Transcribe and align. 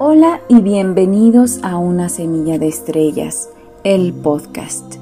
Hola 0.00 0.40
y 0.48 0.60
bienvenidos 0.60 1.58
a 1.64 1.76
Una 1.76 2.08
Semilla 2.08 2.56
de 2.56 2.68
Estrellas, 2.68 3.48
el 3.82 4.12
podcast. 4.12 4.94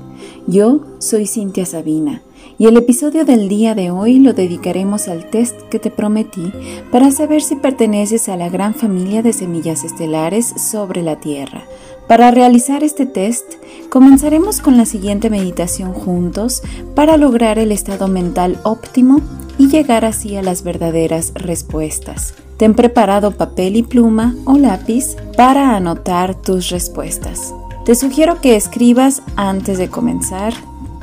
Yo 0.46 0.86
soy 1.00 1.26
Cintia 1.26 1.66
Sabina 1.66 2.22
y 2.56 2.64
el 2.66 2.78
episodio 2.78 3.26
del 3.26 3.50
día 3.50 3.74
de 3.74 3.90
hoy 3.90 4.20
lo 4.20 4.32
dedicaremos 4.32 5.08
al 5.08 5.28
test 5.28 5.60
que 5.68 5.78
te 5.78 5.90
prometí 5.90 6.50
para 6.90 7.10
saber 7.10 7.42
si 7.42 7.56
perteneces 7.56 8.30
a 8.30 8.38
la 8.38 8.48
gran 8.48 8.74
familia 8.74 9.20
de 9.20 9.34
semillas 9.34 9.84
estelares 9.84 10.54
sobre 10.70 11.02
la 11.02 11.16
Tierra. 11.16 11.64
Para 12.08 12.30
realizar 12.30 12.82
este 12.82 13.04
test, 13.04 13.44
comenzaremos 13.90 14.62
con 14.62 14.78
la 14.78 14.86
siguiente 14.86 15.28
meditación 15.28 15.92
juntos 15.92 16.62
para 16.94 17.18
lograr 17.18 17.58
el 17.58 17.70
estado 17.70 18.08
mental 18.08 18.58
óptimo 18.62 19.20
y 19.58 19.68
llegar 19.68 20.04
así 20.04 20.36
a 20.36 20.42
las 20.42 20.62
verdaderas 20.62 21.32
respuestas. 21.34 22.34
Ten 22.56 22.74
preparado 22.74 23.32
papel 23.32 23.76
y 23.76 23.82
pluma 23.82 24.34
o 24.44 24.56
lápiz 24.56 25.16
para 25.36 25.76
anotar 25.76 26.34
tus 26.34 26.70
respuestas. 26.70 27.54
Te 27.84 27.94
sugiero 27.94 28.40
que 28.40 28.56
escribas 28.56 29.22
antes 29.36 29.78
de 29.78 29.88
comenzar 29.88 30.54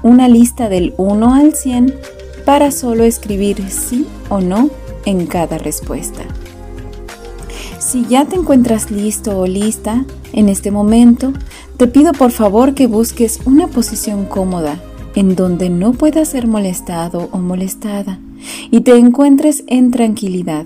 una 0.02 0.27
lista 0.27 0.67
del 0.67 0.94
1 0.97 1.34
al 1.34 1.55
100 1.55 1.94
para 2.45 2.71
solo 2.71 3.03
escribir 3.03 3.70
sí 3.70 4.05
o 4.30 4.41
no 4.41 4.70
en 5.05 5.27
cada 5.27 5.58
respuesta. 5.58 6.23
Si 7.80 8.05
ya 8.08 8.25
te 8.25 8.35
encuentras 8.35 8.91
listo 8.91 9.38
o 9.38 9.45
lista 9.45 10.05
en 10.33 10.49
este 10.49 10.72
momento, 10.72 11.31
te 11.77 11.88
pido 11.88 12.11
por 12.13 12.31
favor 12.31 12.73
que 12.73 12.88
busques 12.88 13.39
una 13.45 13.67
posición 13.67 14.25
cómoda 14.25 14.80
en 15.16 15.35
donde 15.35 15.70
no 15.70 15.94
puedas 15.94 16.30
ser 16.30 16.47
molestado 16.47 17.30
o 17.31 17.38
molestada 17.38 18.20
y 18.71 18.81
te 18.81 18.95
encuentres 18.97 19.63
en 19.67 19.91
tranquilidad, 19.91 20.65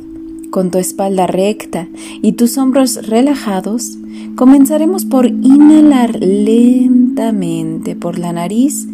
con 0.50 0.72
tu 0.72 0.78
espalda 0.78 1.28
recta 1.28 1.88
y 2.22 2.34
tus 2.34 2.58
hombros 2.58 3.08
relajados, 3.08 3.98
comenzaremos 4.36 5.06
por 5.06 5.28
inhalar 5.28 6.18
lentamente 6.22 7.96
por 7.96 8.18
la 8.20 8.34
nariz 8.34 8.88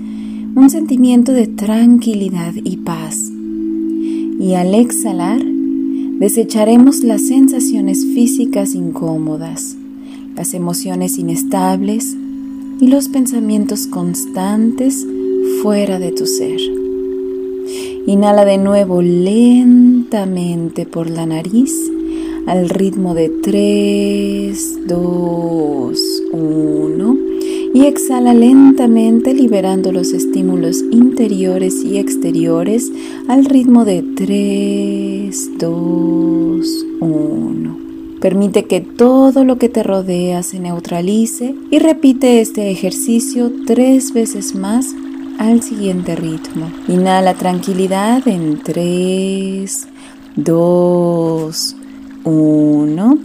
un 0.55 0.69
sentimiento 0.69 1.31
de 1.31 1.47
tranquilidad 1.47 2.53
y 2.63 2.77
paz. 2.77 3.31
Y 4.39 4.53
al 4.55 4.73
exhalar, 4.75 5.43
desecharemos 6.19 7.03
las 7.03 7.23
sensaciones 7.23 8.05
físicas 8.05 8.75
incómodas, 8.75 9.75
las 10.35 10.53
emociones 10.53 11.17
inestables 11.17 12.15
y 12.79 12.87
los 12.87 13.09
pensamientos 13.09 13.87
constantes 13.87 15.05
fuera 15.61 15.99
de 15.99 16.11
tu 16.11 16.25
ser. 16.25 16.82
Inhala 18.05 18.43
de 18.43 18.57
nuevo 18.57 19.01
lentamente 19.01 20.85
por 20.85 21.09
la 21.09 21.25
nariz 21.25 21.73
al 22.47 22.67
ritmo 22.67 23.13
de 23.13 23.29
3, 23.29 24.87
2, 24.87 26.23
1 26.33 27.17
y 27.73 27.85
exhala 27.85 28.33
lentamente 28.33 29.33
liberando 29.33 29.93
los 29.93 30.11
estímulos 30.11 30.81
interiores 30.91 31.81
y 31.81 31.97
exteriores 31.97 32.91
al 33.29 33.45
ritmo 33.45 33.85
de 33.85 34.03
3, 34.17 35.57
2, 35.57 36.85
1. 36.99 37.77
Permite 38.19 38.65
que 38.65 38.81
todo 38.81 39.45
lo 39.45 39.57
que 39.57 39.69
te 39.69 39.81
rodea 39.81 40.43
se 40.43 40.59
neutralice 40.59 41.55
y 41.71 41.79
repite 41.79 42.41
este 42.41 42.69
ejercicio 42.69 43.49
tres 43.65 44.11
veces 44.11 44.55
más 44.55 44.93
al 45.39 45.61
siguiente 45.61 46.15
ritmo. 46.15 46.71
Inhala 46.87 47.33
tranquilidad 47.33 48.27
en 48.27 48.61
3, 48.61 49.87
2, 50.35 51.75
1. 52.23 53.17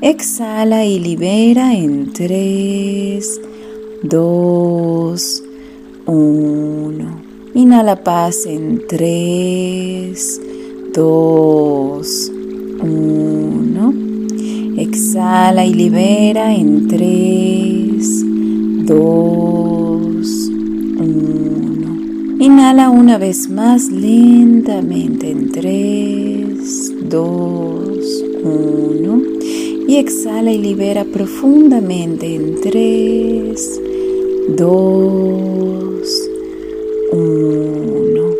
Exhala 0.00 0.84
y 0.84 0.98
libera 0.98 1.74
en 1.74 2.12
3, 2.12 3.40
2, 4.02 5.42
1. 6.06 7.20
Inhala 7.54 8.02
paz 8.02 8.46
en 8.46 8.82
3, 8.88 10.40
2, 10.94 12.32
1. 12.82 13.94
Exhala 14.78 15.66
y 15.66 15.74
libera 15.74 16.54
en 16.54 16.88
3, 16.88 18.24
2, 18.86 18.96
1. 18.98 19.79
Inhala 22.40 22.88
una 22.88 23.18
vez 23.18 23.50
más 23.50 23.90
lentamente 23.90 25.30
en 25.30 25.52
3, 25.52 27.10
2, 27.10 28.24
1. 28.42 29.22
Y 29.86 29.96
exhala 29.96 30.50
y 30.50 30.56
libera 30.56 31.04
profundamente 31.04 32.34
en 32.34 32.58
3, 32.62 33.80
2, 34.56 36.30
1. 37.12 38.30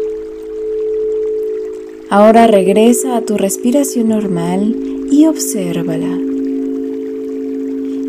Ahora 2.08 2.46
regresa 2.46 3.18
a 3.18 3.20
tu 3.20 3.36
respiración 3.36 4.08
normal 4.08 4.76
y 5.12 5.26
obsérvala. 5.26 6.18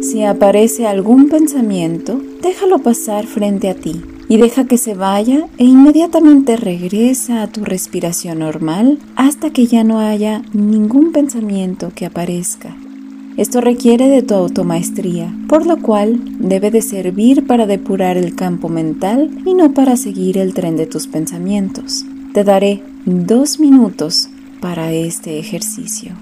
Si 0.01 0.23
aparece 0.23 0.87
algún 0.87 1.27
pensamiento, 1.27 2.21
déjalo 2.41 2.79
pasar 2.79 3.25
frente 3.27 3.67
a 3.67 3.75
ti 3.75 4.01
y 4.31 4.37
deja 4.37 4.63
que 4.63 4.77
se 4.77 4.93
vaya 4.93 5.49
e 5.57 5.65
inmediatamente 5.65 6.55
regresa 6.55 7.43
a 7.43 7.47
tu 7.47 7.65
respiración 7.65 8.39
normal 8.39 8.97
hasta 9.17 9.49
que 9.49 9.65
ya 9.67 9.83
no 9.83 9.99
haya 9.99 10.41
ningún 10.53 11.11
pensamiento 11.11 11.91
que 11.93 12.05
aparezca. 12.05 12.73
Esto 13.35 13.59
requiere 13.59 14.07
de 14.07 14.21
tu 14.21 14.35
automaestría, 14.35 15.35
por 15.49 15.65
lo 15.65 15.81
cual 15.81 16.17
debe 16.39 16.71
de 16.71 16.81
servir 16.81 17.45
para 17.45 17.67
depurar 17.67 18.15
el 18.15 18.33
campo 18.33 18.69
mental 18.69 19.29
y 19.45 19.53
no 19.53 19.73
para 19.73 19.97
seguir 19.97 20.37
el 20.37 20.53
tren 20.53 20.77
de 20.77 20.85
tus 20.85 21.07
pensamientos. 21.07 22.05
Te 22.33 22.45
daré 22.45 22.81
dos 23.03 23.59
minutos 23.59 24.29
para 24.61 24.93
este 24.93 25.39
ejercicio. 25.39 26.13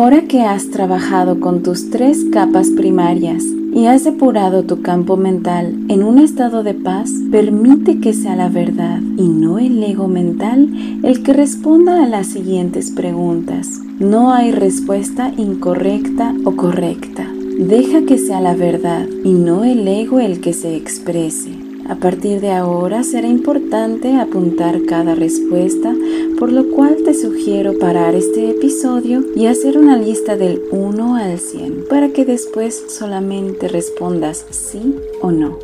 Ahora 0.00 0.28
que 0.28 0.42
has 0.42 0.70
trabajado 0.70 1.40
con 1.40 1.64
tus 1.64 1.90
tres 1.90 2.24
capas 2.32 2.68
primarias 2.70 3.42
y 3.74 3.86
has 3.86 4.04
depurado 4.04 4.62
tu 4.62 4.80
campo 4.80 5.16
mental 5.16 5.76
en 5.88 6.04
un 6.04 6.20
estado 6.20 6.62
de 6.62 6.72
paz, 6.72 7.10
permite 7.32 7.98
que 7.98 8.12
sea 8.12 8.36
la 8.36 8.48
verdad 8.48 9.00
y 9.16 9.26
no 9.26 9.58
el 9.58 9.82
ego 9.82 10.06
mental 10.06 11.00
el 11.02 11.24
que 11.24 11.32
responda 11.32 12.04
a 12.04 12.06
las 12.06 12.28
siguientes 12.28 12.92
preguntas. 12.92 13.80
No 13.98 14.32
hay 14.32 14.52
respuesta 14.52 15.32
incorrecta 15.36 16.32
o 16.44 16.54
correcta. 16.54 17.26
Deja 17.58 18.02
que 18.02 18.18
sea 18.18 18.40
la 18.40 18.54
verdad 18.54 19.04
y 19.24 19.32
no 19.32 19.64
el 19.64 19.88
ego 19.88 20.20
el 20.20 20.40
que 20.40 20.52
se 20.52 20.76
exprese. 20.76 21.58
A 21.88 21.94
partir 21.94 22.42
de 22.42 22.52
ahora 22.52 23.02
será 23.02 23.26
importante 23.28 24.14
apuntar 24.14 24.82
cada 24.86 25.14
respuesta, 25.14 25.94
por 26.38 26.52
lo 26.52 26.70
cual 26.70 26.98
te 27.04 27.14
sugiero 27.14 27.78
parar 27.78 28.14
este 28.14 28.50
episodio 28.50 29.24
y 29.34 29.46
hacer 29.46 29.76
una 29.76 29.96
lista 29.96 30.36
del 30.36 30.62
1 30.70 31.16
al 31.16 31.38
100 31.38 31.86
para 31.90 32.10
que 32.10 32.24
después 32.24 32.84
solamente 32.96 33.68
respondas 33.68 34.46
sí 34.50 34.96
o 35.20 35.32
no. 35.32 35.58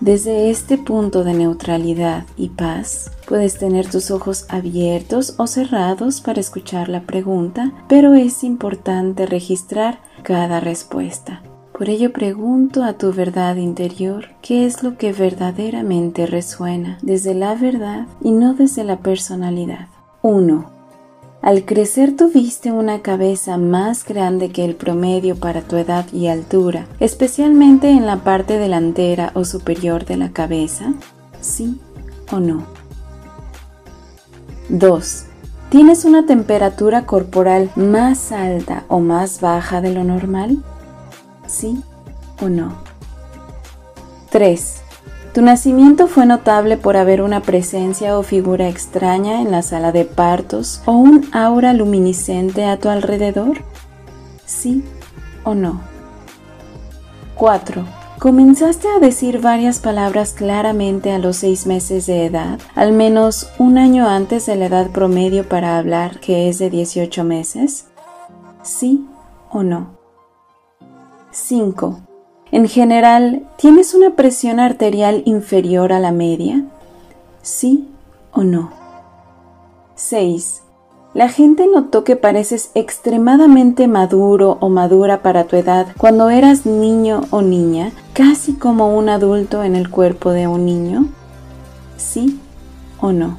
Desde 0.00 0.50
este 0.50 0.78
punto 0.78 1.22
de 1.22 1.34
neutralidad 1.34 2.24
y 2.36 2.48
paz, 2.48 3.12
puedes 3.28 3.58
tener 3.58 3.88
tus 3.88 4.10
ojos 4.10 4.46
abiertos 4.48 5.34
o 5.38 5.46
cerrados 5.46 6.20
para 6.20 6.40
escuchar 6.40 6.88
la 6.88 7.02
pregunta, 7.02 7.72
pero 7.88 8.14
es 8.14 8.42
importante 8.42 9.26
registrar 9.26 10.00
cada 10.24 10.58
respuesta. 10.58 11.42
Por 11.82 11.90
ello 11.90 12.12
pregunto 12.12 12.84
a 12.84 12.92
tu 12.92 13.12
verdad 13.12 13.56
interior 13.56 14.26
qué 14.40 14.66
es 14.66 14.84
lo 14.84 14.96
que 14.96 15.12
verdaderamente 15.12 16.26
resuena 16.26 16.96
desde 17.02 17.34
la 17.34 17.56
verdad 17.56 18.06
y 18.20 18.30
no 18.30 18.54
desde 18.54 18.84
la 18.84 18.98
personalidad. 18.98 19.88
1. 20.22 20.64
Al 21.42 21.64
crecer 21.64 22.14
tuviste 22.16 22.70
una 22.70 23.02
cabeza 23.02 23.56
más 23.56 24.04
grande 24.04 24.50
que 24.50 24.64
el 24.64 24.76
promedio 24.76 25.34
para 25.34 25.62
tu 25.62 25.74
edad 25.74 26.06
y 26.12 26.28
altura, 26.28 26.86
especialmente 27.00 27.90
en 27.90 28.06
la 28.06 28.18
parte 28.18 28.58
delantera 28.58 29.32
o 29.34 29.44
superior 29.44 30.04
de 30.04 30.18
la 30.18 30.30
cabeza. 30.30 30.94
¿Sí 31.40 31.80
o 32.30 32.38
no? 32.38 32.64
2. 34.68 35.24
¿Tienes 35.68 36.04
una 36.04 36.26
temperatura 36.26 37.06
corporal 37.06 37.72
más 37.74 38.30
alta 38.30 38.84
o 38.86 39.00
más 39.00 39.40
baja 39.40 39.80
de 39.80 39.92
lo 39.92 40.04
normal? 40.04 40.62
¿Sí 41.52 41.82
o 42.40 42.48
no? 42.48 42.72
3. 44.30 44.82
Tu 45.34 45.42
nacimiento 45.42 46.06
fue 46.06 46.24
notable 46.24 46.78
por 46.78 46.96
haber 46.96 47.20
una 47.20 47.40
presencia 47.40 48.18
o 48.18 48.22
figura 48.22 48.68
extraña 48.68 49.42
en 49.42 49.50
la 49.50 49.60
sala 49.60 49.92
de 49.92 50.06
partos 50.06 50.80
o 50.86 50.92
un 50.92 51.28
aura 51.32 51.74
luminiscente 51.74 52.64
a 52.64 52.78
tu 52.78 52.88
alrededor. 52.88 53.58
¿Sí 54.46 54.82
o 55.44 55.54
no? 55.54 55.82
4. 57.34 57.84
Comenzaste 58.18 58.88
a 58.88 58.98
decir 58.98 59.40
varias 59.40 59.78
palabras 59.78 60.32
claramente 60.32 61.12
a 61.12 61.18
los 61.18 61.36
seis 61.36 61.66
meses 61.66 62.06
de 62.06 62.24
edad, 62.24 62.60
al 62.74 62.92
menos 62.92 63.50
un 63.58 63.76
año 63.76 64.08
antes 64.08 64.46
de 64.46 64.56
la 64.56 64.66
edad 64.66 64.90
promedio 64.90 65.46
para 65.46 65.76
hablar, 65.76 66.18
que 66.20 66.48
es 66.48 66.58
de 66.58 66.70
18 66.70 67.24
meses. 67.24 67.88
¿Sí 68.62 69.06
o 69.50 69.62
no? 69.62 70.01
5. 71.32 72.00
En 72.50 72.68
general, 72.68 73.48
¿tienes 73.56 73.94
una 73.94 74.10
presión 74.10 74.60
arterial 74.60 75.22
inferior 75.24 75.94
a 75.94 75.98
la 75.98 76.12
media? 76.12 76.64
¿Sí 77.40 77.88
o 78.32 78.42
no? 78.44 78.70
6. 79.94 80.62
La 81.14 81.28
gente 81.28 81.66
notó 81.66 82.04
que 82.04 82.16
pareces 82.16 82.70
extremadamente 82.74 83.88
maduro 83.88 84.58
o 84.60 84.68
madura 84.68 85.22
para 85.22 85.44
tu 85.44 85.56
edad 85.56 85.88
cuando 85.96 86.28
eras 86.28 86.66
niño 86.66 87.22
o 87.30 87.40
niña, 87.40 87.92
casi 88.12 88.52
como 88.52 88.96
un 88.96 89.08
adulto 89.08 89.64
en 89.64 89.74
el 89.74 89.88
cuerpo 89.88 90.30
de 90.32 90.48
un 90.48 90.66
niño. 90.66 91.06
¿Sí 91.96 92.40
o 93.00 93.12
no? 93.12 93.38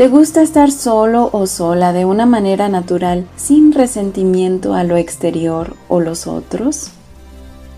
¿Te 0.00 0.08
gusta 0.08 0.40
estar 0.40 0.72
solo 0.72 1.28
o 1.30 1.46
sola 1.46 1.92
de 1.92 2.06
una 2.06 2.24
manera 2.24 2.70
natural 2.70 3.26
sin 3.36 3.74
resentimiento 3.74 4.72
a 4.72 4.82
lo 4.82 4.96
exterior 4.96 5.76
o 5.88 6.00
los 6.00 6.26
otros? 6.26 6.88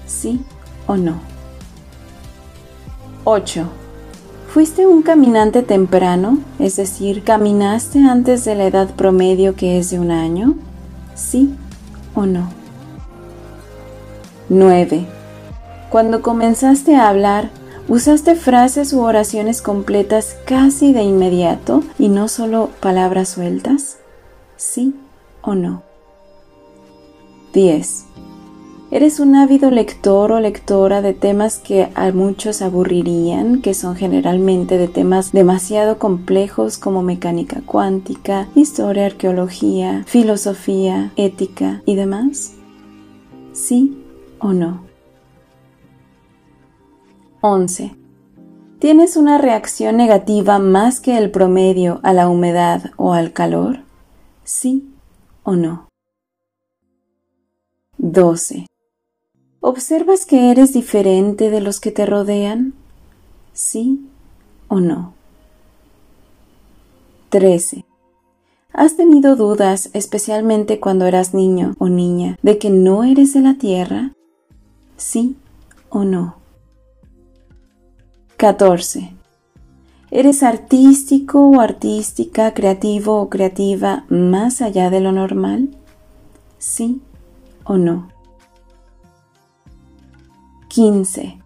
¿Sí 0.06 0.40
o 0.86 0.96
no? 0.96 1.16
8. 3.24 3.64
¿Fuiste 4.54 4.86
un 4.86 5.02
caminante 5.02 5.64
temprano? 5.64 6.38
Es 6.60 6.76
decir, 6.76 7.24
¿caminaste 7.24 7.98
antes 7.98 8.44
de 8.44 8.54
la 8.54 8.66
edad 8.66 8.94
promedio 8.94 9.56
que 9.56 9.78
es 9.80 9.90
de 9.90 9.98
un 9.98 10.12
año? 10.12 10.54
¿Sí 11.16 11.52
o 12.14 12.25
no? 12.25 12.50
9. 14.48 15.06
Cuando 15.90 16.22
comenzaste 16.22 16.94
a 16.94 17.08
hablar, 17.08 17.50
¿Usaste 17.88 18.37
frases 18.37 18.93
u 18.93 19.00
oraciones 19.00 19.61
completas 19.61 20.37
casi 20.46 20.93
de 20.93 21.02
inmediato 21.02 21.82
y 21.99 22.08
no 22.08 22.29
solo 22.29 22.70
palabras 22.81 23.31
sueltas? 23.31 23.99
¿Sí 24.56 24.94
o 25.43 25.56
no? 25.56 25.82
10. 27.52 28.06
¿Eres 28.93 29.19
un 29.19 29.34
ávido 29.34 29.70
lector 29.70 30.31
o 30.31 30.38
lectora 30.38 31.02
de 31.02 31.12
temas 31.12 31.58
que 31.58 31.88
a 31.94 32.12
muchos 32.12 32.62
aburrirían, 32.62 33.61
que 33.61 33.75
son 33.75 33.96
generalmente 33.96 34.78
de 34.78 34.87
temas 34.87 35.32
demasiado 35.32 35.99
complejos 35.99 36.78
como 36.78 37.02
mecánica 37.02 37.62
cuántica, 37.67 38.49
historia, 38.55 39.06
arqueología, 39.06 40.05
filosofía, 40.06 41.12
ética 41.17 41.82
y 41.85 41.96
demás? 41.96 42.52
¿Sí 43.52 43.99
o 44.38 44.52
no? 44.52 44.91
11. 47.44 47.96
¿Tienes 48.78 49.16
una 49.16 49.36
reacción 49.36 49.96
negativa 49.96 50.60
más 50.60 51.00
que 51.00 51.18
el 51.18 51.32
promedio 51.32 51.98
a 52.04 52.12
la 52.12 52.28
humedad 52.28 52.92
o 52.96 53.14
al 53.14 53.32
calor? 53.32 53.80
¿Sí 54.44 54.88
o 55.42 55.56
no? 55.56 55.88
12. 57.98 58.66
¿Observas 59.60 60.24
que 60.24 60.52
eres 60.52 60.72
diferente 60.72 61.50
de 61.50 61.60
los 61.60 61.80
que 61.80 61.90
te 61.90 62.06
rodean? 62.06 62.74
¿Sí 63.52 64.08
o 64.68 64.78
no? 64.78 65.14
13. 67.30 67.84
¿Has 68.72 68.96
tenido 68.96 69.34
dudas, 69.34 69.90
especialmente 69.94 70.78
cuando 70.78 71.06
eras 71.06 71.34
niño 71.34 71.74
o 71.80 71.88
niña, 71.88 72.38
de 72.42 72.58
que 72.58 72.70
no 72.70 73.02
eres 73.02 73.34
de 73.34 73.40
la 73.40 73.54
Tierra? 73.54 74.12
¿Sí 74.96 75.36
o 75.90 76.04
no? 76.04 76.41
14. 78.42 79.14
¿Eres 80.10 80.42
artístico 80.42 81.48
o 81.48 81.60
artística, 81.60 82.52
creativo 82.54 83.20
o 83.20 83.30
creativa 83.30 84.04
más 84.08 84.62
allá 84.62 84.90
de 84.90 84.98
lo 84.98 85.12
normal? 85.12 85.68
¿Sí 86.58 87.00
o 87.62 87.76
no? 87.76 88.08
15. 90.66 91.38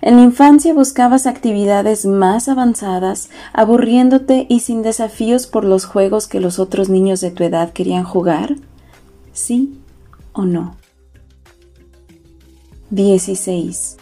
En 0.00 0.16
la 0.16 0.22
infancia 0.22 0.72
buscabas 0.72 1.26
actividades 1.26 2.06
más 2.06 2.48
avanzadas, 2.48 3.28
aburriéndote 3.52 4.46
y 4.48 4.60
sin 4.60 4.80
desafíos 4.80 5.46
por 5.46 5.66
los 5.66 5.84
juegos 5.84 6.28
que 6.28 6.40
los 6.40 6.58
otros 6.58 6.88
niños 6.88 7.20
de 7.20 7.30
tu 7.30 7.44
edad 7.44 7.74
querían 7.74 8.04
jugar? 8.04 8.56
¿Sí 9.34 9.78
o 10.32 10.46
no? 10.46 10.76
16. 12.88 13.98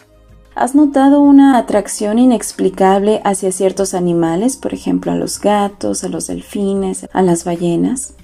¿Has 0.53 0.75
notado 0.75 1.21
una 1.21 1.57
atracción 1.57 2.19
inexplicable 2.19 3.21
hacia 3.23 3.53
ciertos 3.53 3.93
animales, 3.93 4.57
por 4.57 4.73
ejemplo 4.73 5.13
a 5.13 5.15
los 5.15 5.39
gatos, 5.39 6.03
a 6.03 6.09
los 6.09 6.27
delfines, 6.27 7.07
a 7.13 7.21
las 7.21 7.45
ballenas? 7.45 8.15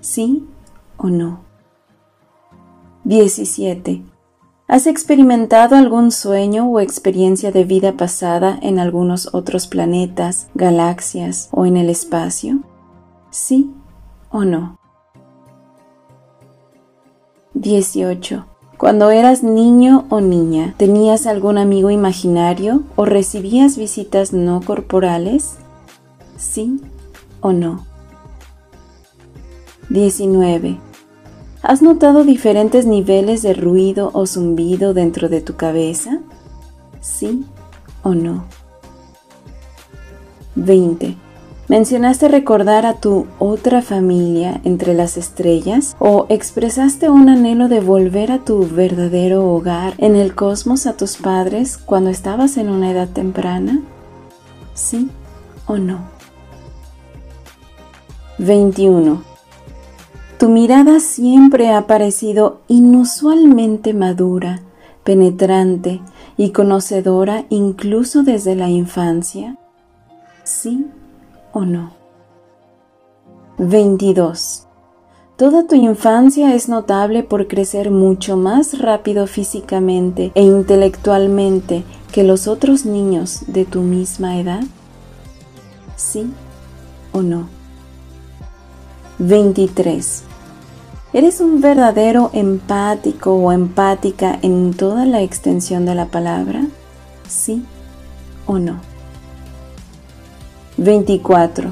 ¿Sí 0.00 0.46
o 0.96 1.08
no? 1.08 1.40
17. 3.04 4.02
¿Has 4.66 4.86
experimentado 4.86 5.76
algún 5.76 6.10
sueño 6.10 6.66
o 6.68 6.80
experiencia 6.80 7.52
de 7.52 7.64
vida 7.64 7.96
pasada 7.98 8.58
en 8.62 8.78
algunos 8.78 9.34
otros 9.34 9.66
planetas, 9.66 10.48
galaxias 10.54 11.48
o 11.52 11.66
en 11.66 11.76
el 11.76 11.90
espacio? 11.90 12.60
¿Sí 13.30 13.70
o 14.30 14.44
no? 14.44 14.78
18. 17.52 18.46
Cuando 18.78 19.10
eras 19.10 19.42
niño 19.42 20.06
o 20.08 20.20
niña, 20.20 20.74
¿tenías 20.76 21.26
algún 21.26 21.58
amigo 21.58 21.90
imaginario 21.90 22.84
o 22.94 23.04
recibías 23.04 23.76
visitas 23.76 24.32
no 24.32 24.60
corporales? 24.60 25.56
¿Sí 26.36 26.80
o 27.40 27.52
no? 27.52 27.84
19. 29.88 30.78
¿Has 31.60 31.82
notado 31.82 32.22
diferentes 32.22 32.86
niveles 32.86 33.42
de 33.42 33.52
ruido 33.52 34.12
o 34.14 34.26
zumbido 34.26 34.94
dentro 34.94 35.28
de 35.28 35.40
tu 35.40 35.56
cabeza? 35.56 36.20
¿Sí 37.00 37.44
o 38.04 38.14
no? 38.14 38.44
20. 40.54 41.16
¿Mencionaste 41.68 42.28
recordar 42.28 42.86
a 42.86 42.94
tu 42.94 43.26
otra 43.38 43.82
familia 43.82 44.58
entre 44.64 44.94
las 44.94 45.18
estrellas 45.18 45.96
o 45.98 46.24
expresaste 46.30 47.10
un 47.10 47.28
anhelo 47.28 47.68
de 47.68 47.80
volver 47.80 48.32
a 48.32 48.38
tu 48.38 48.66
verdadero 48.66 49.44
hogar 49.44 49.92
en 49.98 50.16
el 50.16 50.34
cosmos 50.34 50.86
a 50.86 50.96
tus 50.96 51.18
padres 51.18 51.76
cuando 51.76 52.08
estabas 52.08 52.56
en 52.56 52.70
una 52.70 52.90
edad 52.90 53.08
temprana? 53.08 53.82
¿Sí 54.72 55.10
o 55.66 55.76
no? 55.76 56.06
21. 58.38 59.22
Tu 60.38 60.48
mirada 60.48 61.00
siempre 61.00 61.70
ha 61.70 61.86
parecido 61.86 62.62
inusualmente 62.68 63.92
madura, 63.92 64.62
penetrante 65.04 66.00
y 66.38 66.52
conocedora 66.52 67.44
incluso 67.50 68.22
desde 68.22 68.54
la 68.54 68.70
infancia. 68.70 69.58
¿Sí 70.44 70.86
o 71.52 71.64
no. 71.64 71.92
22. 73.58 74.66
Toda 75.36 75.66
tu 75.66 75.76
infancia 75.76 76.54
es 76.54 76.68
notable 76.68 77.22
por 77.22 77.46
crecer 77.46 77.90
mucho 77.90 78.36
más 78.36 78.78
rápido 78.80 79.26
físicamente 79.26 80.32
e 80.34 80.42
intelectualmente 80.42 81.84
que 82.12 82.24
los 82.24 82.48
otros 82.48 82.84
niños 82.84 83.44
de 83.46 83.64
tu 83.64 83.82
misma 83.82 84.40
edad. 84.40 84.62
¿Sí 85.96 86.32
o 87.12 87.22
no? 87.22 87.48
23. 89.18 90.24
¿Eres 91.12 91.40
un 91.40 91.60
verdadero 91.60 92.30
empático 92.32 93.34
o 93.34 93.52
empática 93.52 94.38
en 94.42 94.74
toda 94.74 95.06
la 95.06 95.22
extensión 95.22 95.86
de 95.86 95.94
la 95.94 96.06
palabra? 96.06 96.66
¿Sí 97.28 97.64
o 98.46 98.58
no? 98.58 98.87
24. 100.78 101.70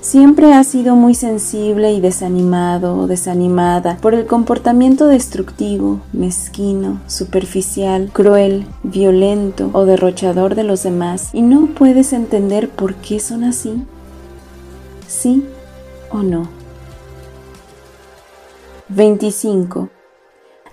Siempre 0.00 0.52
has 0.52 0.66
sido 0.66 0.96
muy 0.96 1.14
sensible 1.14 1.92
y 1.92 2.00
desanimado 2.00 2.98
o 2.98 3.06
desanimada 3.06 3.96
por 4.02 4.12
el 4.12 4.26
comportamiento 4.26 5.06
destructivo, 5.06 6.00
mezquino, 6.12 7.00
superficial, 7.06 8.10
cruel, 8.12 8.66
violento 8.82 9.70
o 9.72 9.86
derrochador 9.86 10.56
de 10.56 10.64
los 10.64 10.82
demás 10.82 11.30
y 11.32 11.40
no 11.40 11.68
puedes 11.68 12.12
entender 12.12 12.68
por 12.68 12.96
qué 12.96 13.18
son 13.18 13.44
así. 13.44 13.82
¿Sí 15.06 15.46
o 16.10 16.22
no? 16.22 16.48
25. 18.88 19.88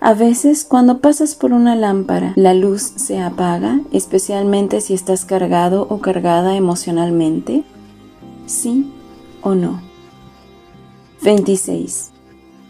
A 0.04 0.14
veces 0.14 0.64
cuando 0.64 0.98
pasas 0.98 1.36
por 1.36 1.52
una 1.52 1.76
lámpara, 1.76 2.32
la 2.34 2.54
luz 2.54 2.82
se 2.82 3.20
apaga, 3.20 3.82
especialmente 3.92 4.80
si 4.80 4.94
estás 4.94 5.24
cargado 5.24 5.86
o 5.88 6.00
cargada 6.00 6.56
emocionalmente. 6.56 7.62
¿Sí 8.46 8.92
o 9.42 9.54
no? 9.54 9.80
26. 11.22 12.10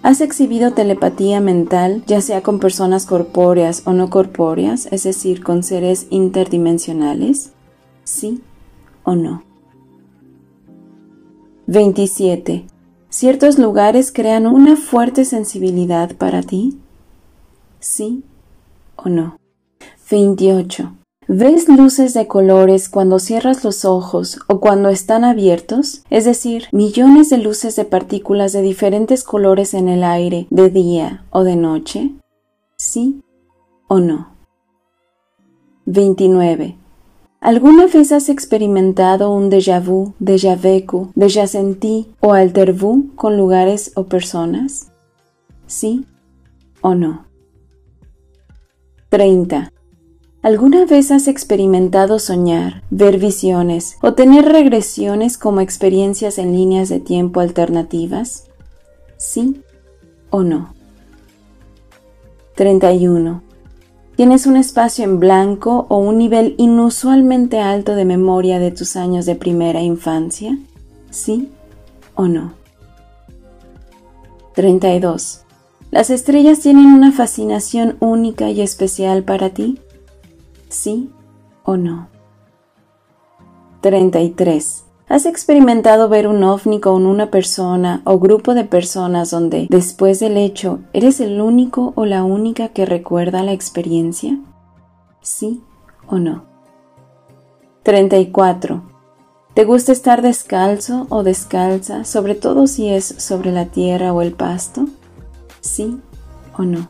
¿Has 0.03 0.21
exhibido 0.21 0.75
telepatía 0.75 1.41
mental, 1.41 2.05
ya 2.07 2.21
sea 2.21 2.43
con 2.43 2.61
personas 2.61 3.07
corpóreas 3.07 3.81
o 3.87 3.95
no 3.95 4.11
corpóreas, 4.11 4.87
es 4.91 5.05
decir, 5.05 5.43
con 5.43 5.63
seres 5.63 6.09
interdimensionales? 6.11 7.55
¿Sí 8.05 8.43
o 9.05 9.15
no? 9.15 9.43
27. 11.67 12.67
¿Ciertos 13.09 13.59
lugares 13.59 14.13
crean 14.13 14.47
una 14.47 14.77
fuerte 14.77 15.25
sensibilidad 15.25 16.15
para 16.15 16.43
ti? 16.43 16.79
¿Sí 17.83 18.23
o 18.95 19.09
no? 19.09 19.39
28. 20.09 20.95
¿Ves 21.27 21.69
luces 21.69 22.15
de 22.15 22.29
colores 22.29 22.89
cuando 22.89 23.19
cierras 23.19 23.65
los 23.65 23.85
ojos 23.85 24.39
o 24.47 24.61
cuando 24.61 24.89
están 24.89 25.25
abiertos? 25.25 26.05
Es 26.09 26.25
decir, 26.25 26.69
millones 26.71 27.29
de 27.29 27.39
luces 27.39 27.75
de 27.75 27.85
partículas 27.85 28.53
de 28.53 28.63
diferentes 28.63 29.25
colores 29.25 29.75
en 29.75 29.89
el 29.89 30.05
aire, 30.05 30.47
de 30.51 30.71
día 30.71 31.25
o 31.31 31.43
de 31.43 31.57
noche? 31.57 32.13
¿Sí 32.77 33.21
o 33.89 33.99
no? 33.99 34.29
29. 35.87 36.77
¿Alguna 37.41 37.87
vez 37.87 38.13
has 38.13 38.29
experimentado 38.29 39.33
un 39.33 39.51
déjà 39.51 39.81
vu, 39.81 40.15
déjà 40.21 40.55
vécu, 40.55 41.11
déjà 41.17 41.49
senti 41.49 42.07
o 42.21 42.33
alter 42.33 42.73
vu 42.73 43.11
con 43.17 43.37
lugares 43.37 43.91
o 43.97 44.05
personas? 44.05 44.93
¿Sí 45.67 46.07
o 46.81 46.95
no? 46.95 47.32
30. 49.13 49.71
¿Alguna 50.41 50.87
vez 50.87 51.11
has 51.11 51.29
experimentado 51.29 52.19
soñar, 52.19 52.83
ver 52.89 53.19
visiones 53.19 53.99
o 54.01 54.15
tener 54.15 54.47
regresiones 54.47 55.37
como 55.37 55.61
experiencias 55.61 56.39
en 56.39 56.57
líneas 56.57 56.89
de 56.89 56.99
tiempo 56.99 57.41
alternativas? 57.41 58.49
¿Sí 59.19 59.61
o 60.31 60.43
no? 60.43 60.73
31. 62.55 63.43
¿Tienes 64.17 64.47
un 64.47 64.57
espacio 64.57 65.05
en 65.05 65.21
blanco 65.21 65.85
o 65.91 65.99
un 65.99 66.17
nivel 66.17 66.55
inusualmente 66.57 67.59
alto 67.59 67.95
de 67.95 68.07
memoria 68.07 68.59
de 68.59 68.71
tus 68.71 68.97
años 68.97 69.27
de 69.27 69.35
primera 69.35 69.83
infancia? 69.83 70.57
¿Sí 71.11 71.51
o 72.15 72.29
no? 72.29 72.55
32. 74.55 75.43
¿Las 75.93 76.09
estrellas 76.09 76.61
tienen 76.61 76.87
una 76.87 77.13
fascinación 77.13 77.99
única 78.01 78.49
y 78.49 78.63
especial 78.63 79.25
para 79.25 79.51
ti? 79.51 79.79
¿Sí 80.71 81.11
o 81.65 81.77
no? 81.77 82.09
33. 83.83 84.85
¿Has 85.11 85.27
experimentado 85.27 86.09
ver 86.09 86.29
un 86.29 86.45
ovni 86.45 86.81
con 86.81 87.05
una 87.05 87.31
persona 87.31 88.01
o 88.07 88.19
grupo 88.19 88.55
de 88.55 88.65
personas 88.65 89.31
donde, 89.31 89.67
después 89.69 90.19
del 90.19 90.39
hecho, 90.39 90.79
eres 90.95 91.21
el 91.21 91.43
único 91.43 91.93
o 91.95 92.07
la 92.07 92.25
única 92.25 92.69
que 92.69 92.87
recuerda 92.87 93.43
la 93.43 93.53
experiencia? 93.53 94.41
¿Sí 95.21 95.61
o 96.07 96.19
no? 96.19 96.45
34. 97.83 98.83
¿Te 99.53 99.65
gusta 99.67 99.93
estar 99.93 100.23
descalzo 100.23 101.07
o 101.11 101.23
descalza, 101.23 102.05
sobre 102.07 102.35
todo 102.35 102.67
si 102.67 102.89
es 102.89 103.05
sobre 103.05 103.53
la 103.53 103.67
tierra 103.67 104.15
o 104.15 104.23
el 104.23 104.33
pasto? 104.33 104.87
¿Sí 105.63 106.01
o 106.59 106.65
no? 106.65 106.89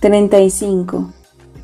35. 0.00 1.10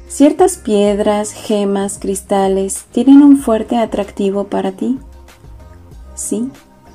¿Ciertas 0.09 0.57
piedras, 0.57 1.33
gemas, 1.33 1.99
cristales 1.99 2.87
tienen 2.91 3.23
un 3.23 3.39
fuerte 3.39 3.77
atractivo 3.77 4.49
para 4.49 4.73
ti? 4.73 4.99
¿Sí 6.17 6.51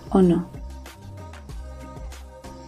o 0.09 0.21
no? 0.21 0.47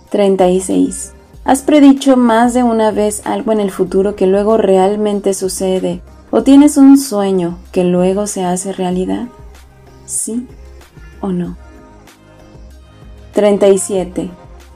36. 0.09 1.11
¿Has 1.43 1.61
predicho 1.63 2.15
más 2.15 2.53
de 2.53 2.63
una 2.63 2.91
vez 2.91 3.21
algo 3.25 3.51
en 3.51 3.59
el 3.59 3.71
futuro 3.71 4.15
que 4.15 4.25
luego 4.25 4.57
realmente 4.57 5.33
sucede? 5.33 6.01
¿O 6.31 6.43
tienes 6.43 6.77
un 6.77 6.97
sueño 6.97 7.57
que 7.73 7.83
luego 7.83 8.25
se 8.25 8.45
hace 8.45 8.71
realidad? 8.71 9.27
¿Sí 10.05 10.47
o 11.19 11.33
no? 11.33 11.57
37. 13.33 14.29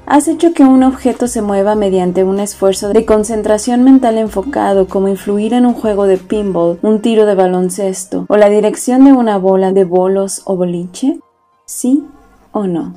¿Has 0.05 0.27
hecho 0.27 0.53
que 0.53 0.63
un 0.63 0.83
objeto 0.83 1.27
se 1.27 1.41
mueva 1.41 1.75
mediante 1.75 2.23
un 2.23 2.39
esfuerzo 2.39 2.89
de 2.89 3.05
concentración 3.05 3.83
mental 3.83 4.17
enfocado 4.17 4.87
como 4.87 5.07
influir 5.07 5.53
en 5.53 5.65
un 5.65 5.73
juego 5.73 6.05
de 6.05 6.17
pinball, 6.17 6.79
un 6.81 7.01
tiro 7.01 7.25
de 7.25 7.35
baloncesto 7.35 8.25
o 8.27 8.35
la 8.35 8.49
dirección 8.49 9.05
de 9.05 9.13
una 9.13 9.37
bola 9.37 9.71
de 9.71 9.85
bolos 9.85 10.41
o 10.45 10.55
boliche? 10.57 11.19
¿Sí 11.65 12.03
o 12.51 12.67
no? 12.67 12.95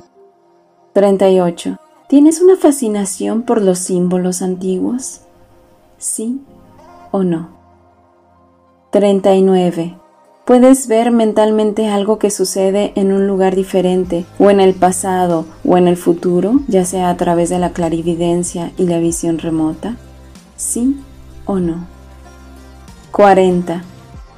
38. 0.93 1.77
¿Tienes 2.07 2.41
una 2.41 2.55
fascinación 2.55 3.43
por 3.43 3.61
los 3.61 3.79
símbolos 3.79 4.41
antiguos? 4.41 5.21
¿Sí 5.97 6.41
o 7.11 7.23
no? 7.23 7.49
39. 8.91 9.97
Puedes 10.45 10.87
ver 10.87 11.09
mentalmente 11.09 11.87
algo 11.87 12.19
que 12.19 12.29
sucede 12.29 12.93
en 12.95 13.11
un 13.11 13.25
lugar 13.25 13.55
diferente, 13.55 14.25
o 14.37 14.51
en 14.51 14.59
el 14.59 14.75
pasado, 14.75 15.47
o 15.67 15.75
en 15.75 15.87
el 15.87 15.97
futuro, 15.97 16.59
ya 16.67 16.85
sea 16.85 17.09
a 17.09 17.17
través 17.17 17.49
de 17.49 17.57
la 17.57 17.71
clarividencia 17.71 18.71
y 18.77 18.83
la 18.83 18.99
visión 18.99 19.39
remota. 19.39 19.97
¿Sí 20.55 20.97
o 21.45 21.57
no? 21.57 21.87
40. 23.11 23.83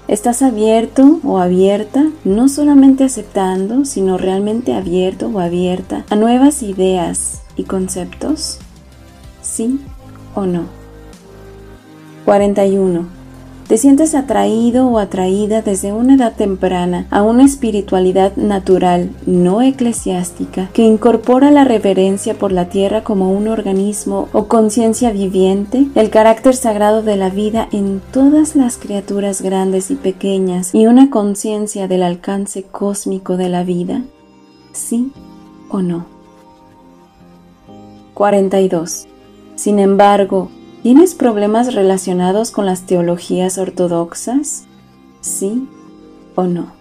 ¿Estás 0.08 0.44
abierto 0.44 1.20
o 1.26 1.40
abierta, 1.40 2.06
no 2.24 2.48
solamente 2.48 3.04
aceptando, 3.04 3.84
sino 3.84 4.18
realmente 4.18 4.74
abierto 4.74 5.28
o 5.28 5.42
abierta 5.42 6.06
a 6.10 6.16
nuevas 6.16 6.64
ideas 6.64 7.42
y 7.58 7.64
conceptos? 7.66 8.60
¿Sí 9.42 9.82
o 10.36 10.46
no? 10.46 10.68
41. 12.24 13.17
Te 13.68 13.78
sientes 13.78 14.16
atraído 14.16 14.88
o 14.88 14.98
atraída 14.98 15.62
desde 15.62 15.92
una 15.92 16.16
edad 16.16 16.34
temprana 16.34 17.06
a 17.12 17.22
una 17.22 17.44
espiritualidad 17.44 18.38
natural, 18.38 19.10
no 19.26 19.62
eclesiástica, 19.62 20.70
que 20.72 20.84
incorpora 20.84 21.52
la 21.52 21.66
reverencia 21.66 22.34
por 22.36 22.54
la 22.54 22.70
tierra 22.70 23.04
como 23.04 23.34
un 23.34 23.50
organismo 23.50 24.30
o 24.32 24.48
conciencia 24.48 25.12
viviente, 25.12 25.86
el 25.96 26.10
carácter 26.10 26.56
sagrado 26.56 27.04
de 27.04 27.18
la 27.18 27.30
vida 27.30 27.68
en 27.74 28.02
todas 28.14 28.56
las 28.56 28.78
criaturas 28.78 29.42
grandes 29.42 29.92
y 29.92 29.96
pequeñas 29.96 30.74
y 30.74 30.88
una 30.88 31.10
conciencia 31.10 31.90
del 31.90 32.04
alcance 32.04 32.64
cósmico 32.64 33.36
de 33.36 33.50
la 33.50 33.66
vida? 33.66 34.02
¿Sí 34.72 35.12
o 35.68 35.82
no? 35.82 36.06
42. 38.14 39.08
Sin 39.56 39.80
embargo, 39.80 40.50
¿Tienes 40.88 41.16
problemas 41.16 41.74
relacionados 41.74 42.50
con 42.50 42.66
las 42.66 42.86
teologías 42.86 43.58
ortodoxas? 43.58 44.68
¿Sí 45.20 45.68
o 46.34 46.44
no? 46.44 46.72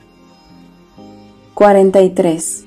43. 1.54 2.66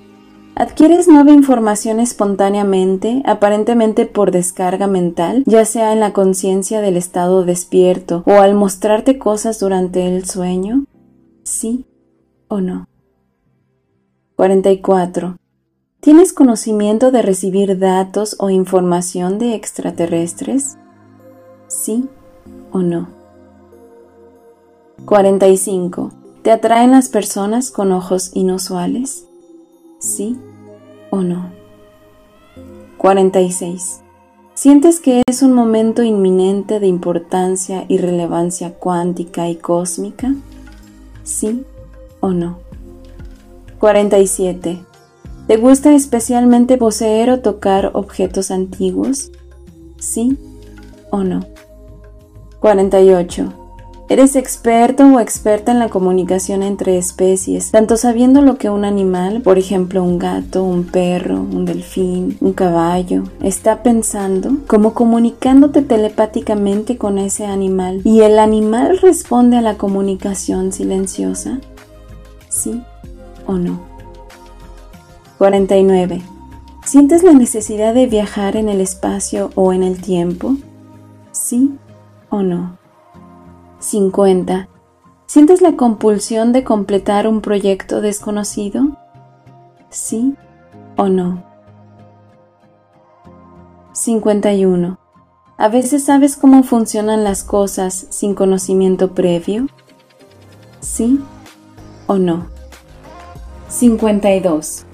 ¿Adquieres 0.55 1.07
nueva 1.07 1.31
información 1.31 2.01
espontáneamente, 2.01 3.23
aparentemente 3.25 4.05
por 4.05 4.31
descarga 4.31 4.87
mental, 4.87 5.45
ya 5.45 5.63
sea 5.63 5.93
en 5.93 6.01
la 6.01 6.11
conciencia 6.11 6.81
del 6.81 6.97
estado 6.97 7.45
despierto 7.45 8.21
o 8.25 8.41
al 8.41 8.53
mostrarte 8.53 9.17
cosas 9.17 9.61
durante 9.61 10.07
el 10.07 10.25
sueño? 10.25 10.83
¿Sí 11.43 11.85
o 12.49 12.59
no? 12.59 12.89
44. 14.35 15.37
¿Tienes 16.01 16.33
conocimiento 16.33 17.11
de 17.11 17.21
recibir 17.21 17.79
datos 17.79 18.35
o 18.39 18.49
información 18.49 19.39
de 19.39 19.55
extraterrestres? 19.55 20.75
¿Sí 21.69 22.09
o 22.71 22.79
no? 22.79 23.07
45. 25.05 26.11
¿Te 26.41 26.51
atraen 26.51 26.91
las 26.91 27.09
personas 27.09 27.69
con 27.69 27.91
ojos 27.91 28.31
inusuales? 28.33 29.25
¿Sí 29.99 30.37
o 31.11 31.21
no? 31.21 31.51
46. 32.97 34.01
¿Sientes 34.55 34.99
que 34.99 35.21
es 35.27 35.43
un 35.43 35.53
momento 35.53 36.01
inminente 36.01 36.79
de 36.79 36.87
importancia 36.87 37.85
y 37.87 37.99
relevancia 37.99 38.73
cuántica 38.73 39.47
y 39.47 39.55
cósmica? 39.55 40.33
¿Sí 41.23 41.65
o 42.19 42.29
no? 42.31 42.57
47. 43.79 44.83
¿Te 45.47 45.57
gusta 45.57 45.93
especialmente 45.93 46.77
poseer 46.77 47.29
o 47.29 47.39
tocar 47.41 47.91
objetos 47.93 48.49
antiguos? 48.49 49.31
¿Sí 49.97 50.37
o 51.11 51.23
no? 51.23 51.41
48. 52.59 53.53
Eres 54.09 54.35
experto 54.35 55.05
o 55.05 55.19
experta 55.19 55.71
en 55.71 55.77
la 55.77 55.89
comunicación 55.89 56.63
entre 56.63 56.97
especies, 56.97 57.69
tanto 57.69 57.95
sabiendo 57.95 58.41
lo 58.41 58.57
que 58.57 58.71
un 58.71 58.83
animal, 58.83 59.43
por 59.43 59.59
ejemplo 59.59 60.01
un 60.03 60.17
gato, 60.17 60.63
un 60.63 60.85
perro, 60.85 61.35
un 61.35 61.65
delfín, 61.65 62.35
un 62.41 62.53
caballo, 62.53 63.25
está 63.43 63.83
pensando, 63.83 64.57
como 64.65 64.95
comunicándote 64.95 65.83
telepáticamente 65.83 66.97
con 66.97 67.19
ese 67.19 67.45
animal 67.45 68.01
y 68.03 68.21
el 68.21 68.39
animal 68.39 68.97
responde 68.97 69.57
a 69.57 69.61
la 69.61 69.77
comunicación 69.77 70.71
silenciosa. 70.73 71.59
¿Sí 72.49 72.81
o 73.45 73.53
no? 73.53 73.79
49. 75.37 76.23
¿Sientes 76.83 77.21
la 77.21 77.33
necesidad 77.33 77.93
de 77.93 78.07
viajar 78.07 78.55
en 78.55 78.69
el 78.69 78.81
espacio 78.81 79.51
o 79.53 79.71
en 79.71 79.83
el 79.83 80.01
tiempo? 80.01 80.55
¿Sí 81.31 81.77
o 82.29 82.41
no? 82.41 82.77
50. 83.79 84.67
¿Sientes 85.25 85.61
la 85.61 85.75
compulsión 85.75 86.53
de 86.53 86.63
completar 86.63 87.27
un 87.27 87.41
proyecto 87.41 88.01
desconocido? 88.01 88.97
¿Sí 89.89 90.35
o 90.97 91.07
no? 91.07 91.43
51. 93.93 94.99
¿A 95.57 95.67
veces 95.67 96.05
sabes 96.05 96.37
cómo 96.37 96.63
funcionan 96.63 97.23
las 97.23 97.43
cosas 97.43 98.07
sin 98.09 98.33
conocimiento 98.33 99.13
previo? 99.13 99.67
¿Sí 100.79 101.19
o 102.07 102.17
no? 102.17 102.47
52. 103.67 104.85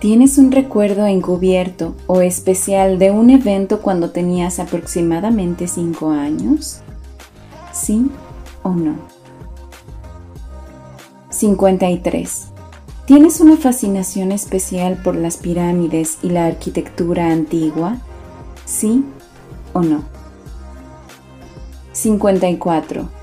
¿Tienes 0.00 0.36
un 0.36 0.52
recuerdo 0.52 1.06
encubierto 1.06 1.94
o 2.06 2.20
especial 2.20 2.98
de 2.98 3.10
un 3.10 3.30
evento 3.30 3.80
cuando 3.80 4.10
tenías 4.10 4.58
aproximadamente 4.58 5.68
5 5.68 6.10
años? 6.10 6.80
¿Sí 7.72 8.10
o 8.62 8.70
no? 8.70 8.96
53. 11.30 12.48
¿Tienes 13.06 13.40
una 13.40 13.56
fascinación 13.56 14.32
especial 14.32 15.00
por 15.02 15.16
las 15.16 15.38
pirámides 15.38 16.18
y 16.22 16.28
la 16.28 16.44
arquitectura 16.44 17.30
antigua? 17.30 17.96
¿Sí 18.66 19.02
o 19.72 19.80
no? 19.80 20.04
54. 21.92 23.15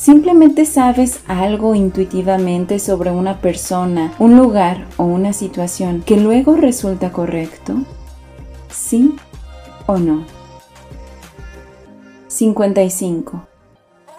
¿Simplemente 0.00 0.64
sabes 0.64 1.20
algo 1.26 1.74
intuitivamente 1.74 2.78
sobre 2.78 3.10
una 3.10 3.42
persona, 3.42 4.14
un 4.18 4.34
lugar 4.34 4.86
o 4.96 5.04
una 5.04 5.34
situación 5.34 6.00
que 6.00 6.16
luego 6.16 6.56
resulta 6.56 7.12
correcto? 7.12 7.74
¿Sí 8.70 9.14
o 9.84 9.98
no? 9.98 10.24
55. 12.28 13.49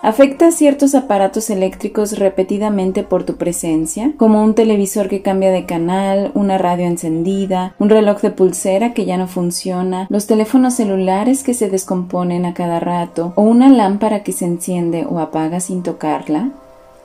¿Afecta 0.03 0.47
a 0.47 0.51
ciertos 0.51 0.95
aparatos 0.95 1.51
eléctricos 1.51 2.17
repetidamente 2.17 3.03
por 3.03 3.23
tu 3.23 3.35
presencia, 3.35 4.13
como 4.17 4.43
un 4.43 4.55
televisor 4.55 5.07
que 5.07 5.21
cambia 5.21 5.51
de 5.51 5.67
canal, 5.67 6.31
una 6.33 6.57
radio 6.57 6.87
encendida, 6.87 7.75
un 7.77 7.89
reloj 7.89 8.19
de 8.21 8.31
pulsera 8.31 8.95
que 8.95 9.05
ya 9.05 9.17
no 9.17 9.27
funciona, 9.27 10.07
los 10.09 10.25
teléfonos 10.25 10.73
celulares 10.73 11.43
que 11.43 11.53
se 11.53 11.69
descomponen 11.69 12.47
a 12.47 12.55
cada 12.55 12.79
rato, 12.79 13.33
o 13.35 13.43
una 13.43 13.69
lámpara 13.69 14.23
que 14.23 14.31
se 14.31 14.45
enciende 14.45 15.05
o 15.07 15.19
apaga 15.19 15.59
sin 15.59 15.83
tocarla? 15.83 16.49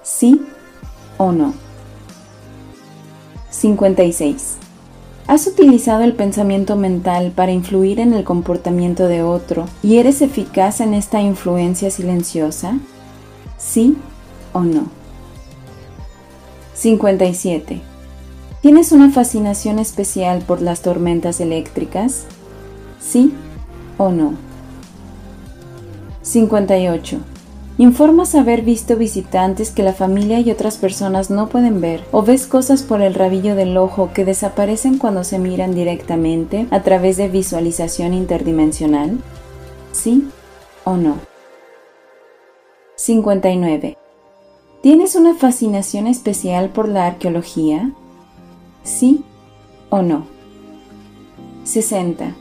¿Sí 0.03 0.40
o 1.18 1.33
no? 1.33 1.53
56. 3.51 4.65
¿Has 5.29 5.49
utilizado 5.49 6.05
el 6.05 6.12
pensamiento 6.12 6.77
mental 6.77 7.33
para 7.35 7.51
influir 7.51 7.99
en 7.99 8.12
el 8.12 8.23
comportamiento 8.23 9.09
de 9.09 9.23
otro 9.23 9.67
y 9.83 9.99
eres 9.99 10.23
eficaz 10.23 10.81
en 10.81 10.95
esta 10.95 11.21
influencia 11.21 11.91
silenciosa? 11.91 12.79
¿Sí 13.59 13.97
o 14.53 14.61
no? 14.61 14.87
57. 16.75 17.81
¿Tienes 18.61 18.93
una 18.93 19.11
fascinación 19.11 19.81
especial 19.81 20.43
por 20.43 20.62
las 20.62 20.83
tormentas 20.83 21.41
eléctricas? 21.41 22.27
¿Sí 23.01 23.35
o 23.99 24.11
no? 24.11 24.35
58. 26.23 27.19
Informas 27.79 28.35
haber 28.35 28.62
visto 28.62 28.97
visitantes 28.97 29.71
que 29.71 29.83
la 29.83 29.93
familia 29.93 30.41
y 30.41 30.51
otras 30.51 30.79
personas 30.79 31.29
no 31.29 31.51
pueden 31.51 31.83
ver 31.83 32.03
o 32.11 32.23
ves 32.23 32.47
cosas 32.47 32.83
por 32.83 33.03
el 33.03 33.12
rabillo 33.12 33.55
del 33.55 33.77
ojo 33.77 34.12
que 34.15 34.25
desaparecen 34.25 34.97
cuando 34.97 35.25
se 35.25 35.39
miran 35.39 35.75
directamente 35.75 36.67
a 36.71 36.83
través 36.83 37.19
de 37.19 37.29
visualización 37.29 38.15
interdimensional? 38.15 39.19
¿Sí 39.93 40.27
o 40.85 40.97
no? 40.97 41.19
59. 42.97 43.99
¿Tienes 44.81 45.15
una 45.15 45.35
fascinación 45.35 46.07
especial 46.07 46.71
por 46.71 46.89
la 46.89 47.07
arqueología? 47.07 47.91
¿Sí 48.85 49.23
o 49.91 50.01
no? 50.01 50.27
60. 51.65 52.35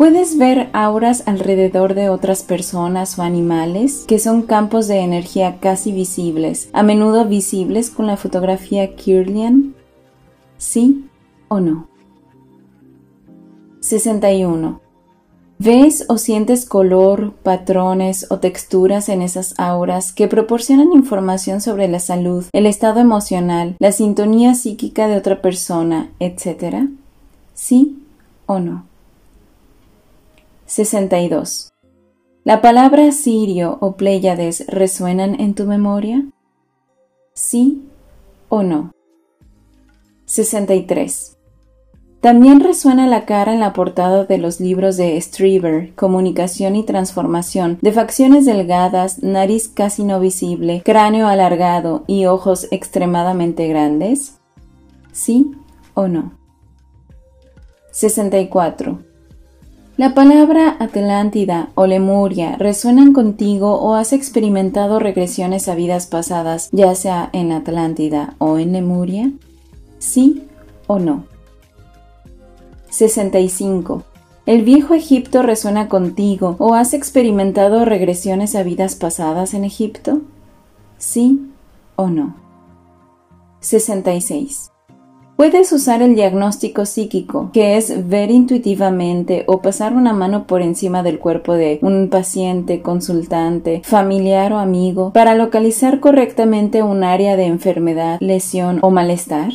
Puedes 0.00 0.38
ver 0.38 0.70
auras 0.72 1.24
alrededor 1.26 1.92
de 1.92 2.08
otras 2.08 2.42
personas 2.42 3.18
o 3.18 3.22
animales 3.22 4.06
que 4.08 4.18
son 4.18 4.40
campos 4.40 4.88
de 4.88 5.00
energía 5.00 5.58
casi 5.60 5.92
visibles, 5.92 6.70
a 6.72 6.82
menudo 6.82 7.26
visibles 7.26 7.90
con 7.90 8.06
la 8.06 8.16
fotografía 8.16 8.96
Kirlian. 8.96 9.74
¿Sí 10.56 11.04
o 11.48 11.60
no? 11.60 11.86
61. 13.80 14.80
¿Ves 15.58 16.06
o 16.08 16.16
sientes 16.16 16.64
color, 16.64 17.34
patrones 17.34 18.26
o 18.30 18.38
texturas 18.38 19.10
en 19.10 19.20
esas 19.20 19.52
auras 19.58 20.14
que 20.14 20.28
proporcionan 20.28 20.94
información 20.94 21.60
sobre 21.60 21.88
la 21.88 22.00
salud, 22.00 22.46
el 22.54 22.64
estado 22.64 23.00
emocional, 23.00 23.76
la 23.78 23.92
sintonía 23.92 24.54
psíquica 24.54 25.08
de 25.08 25.18
otra 25.18 25.42
persona, 25.42 26.10
etcétera? 26.20 26.88
¿Sí 27.52 28.02
o 28.46 28.60
no? 28.60 28.89
62. 30.70 31.72
¿La 32.44 32.62
palabra 32.62 33.10
Sirio 33.10 33.78
o 33.80 33.96
Pléyades 33.96 34.64
resuenan 34.68 35.40
en 35.40 35.54
tu 35.54 35.64
memoria? 35.64 36.24
¿Sí 37.34 37.82
o 38.48 38.62
no? 38.62 38.92
63. 40.26 41.36
También 42.20 42.60
resuena 42.60 43.08
la 43.08 43.24
cara 43.26 43.52
en 43.52 43.58
la 43.58 43.72
portada 43.72 44.26
de 44.26 44.38
los 44.38 44.60
libros 44.60 44.96
de 44.96 45.20
Strieber, 45.20 45.92
Comunicación 45.96 46.76
y 46.76 46.84
Transformación, 46.84 47.78
de 47.82 47.90
facciones 47.90 48.46
delgadas, 48.46 49.24
nariz 49.24 49.68
casi 49.68 50.04
no 50.04 50.20
visible, 50.20 50.82
cráneo 50.84 51.26
alargado 51.26 52.04
y 52.06 52.26
ojos 52.26 52.68
extremadamente 52.70 53.66
grandes? 53.66 54.38
¿Sí 55.10 55.50
o 55.94 56.06
no? 56.06 56.38
64. 57.90 59.09
La 60.00 60.14
palabra 60.14 60.78
Atlántida 60.78 61.72
o 61.74 61.84
Lemuria 61.84 62.56
resuenan 62.56 63.12
contigo 63.12 63.74
o 63.74 63.96
has 63.96 64.14
experimentado 64.14 64.98
regresiones 64.98 65.68
a 65.68 65.74
vidas 65.74 66.06
pasadas, 66.06 66.70
ya 66.72 66.94
sea 66.94 67.28
en 67.34 67.52
Atlántida 67.52 68.34
o 68.38 68.56
en 68.56 68.72
Lemuria? 68.72 69.30
¿Sí 69.98 70.44
o 70.86 70.98
no? 70.98 71.24
65. 72.88 74.02
¿El 74.46 74.62
viejo 74.62 74.94
Egipto 74.94 75.42
resuena 75.42 75.90
contigo 75.90 76.56
o 76.58 76.72
has 76.72 76.94
experimentado 76.94 77.84
regresiones 77.84 78.54
a 78.54 78.62
vidas 78.62 78.94
pasadas 78.94 79.52
en 79.52 79.64
Egipto? 79.64 80.22
¿Sí 80.96 81.50
o 81.96 82.08
no? 82.08 82.36
66. 83.60 84.70
Puedes 85.40 85.72
usar 85.72 86.02
el 86.02 86.16
diagnóstico 86.16 86.84
psíquico, 86.84 87.48
que 87.54 87.78
es 87.78 88.10
ver 88.10 88.30
intuitivamente 88.30 89.44
o 89.46 89.62
pasar 89.62 89.94
una 89.94 90.12
mano 90.12 90.46
por 90.46 90.60
encima 90.60 91.02
del 91.02 91.18
cuerpo 91.18 91.54
de 91.54 91.78
un 91.80 92.10
paciente, 92.10 92.82
consultante, 92.82 93.80
familiar 93.82 94.52
o 94.52 94.58
amigo 94.58 95.14
para 95.14 95.34
localizar 95.34 95.98
correctamente 95.98 96.82
un 96.82 97.04
área 97.04 97.38
de 97.38 97.46
enfermedad, 97.46 98.18
lesión 98.20 98.80
o 98.82 98.90
malestar. 98.90 99.52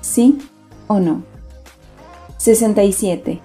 ¿Sí 0.00 0.38
o 0.86 0.98
no? 0.98 1.24
67. 2.38 3.42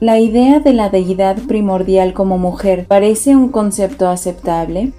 ¿La 0.00 0.18
idea 0.18 0.60
de 0.60 0.72
la 0.72 0.88
deidad 0.88 1.36
primordial 1.36 2.14
como 2.14 2.38
mujer 2.38 2.86
parece 2.88 3.36
un 3.36 3.50
concepto 3.50 4.08
aceptable? 4.08 4.94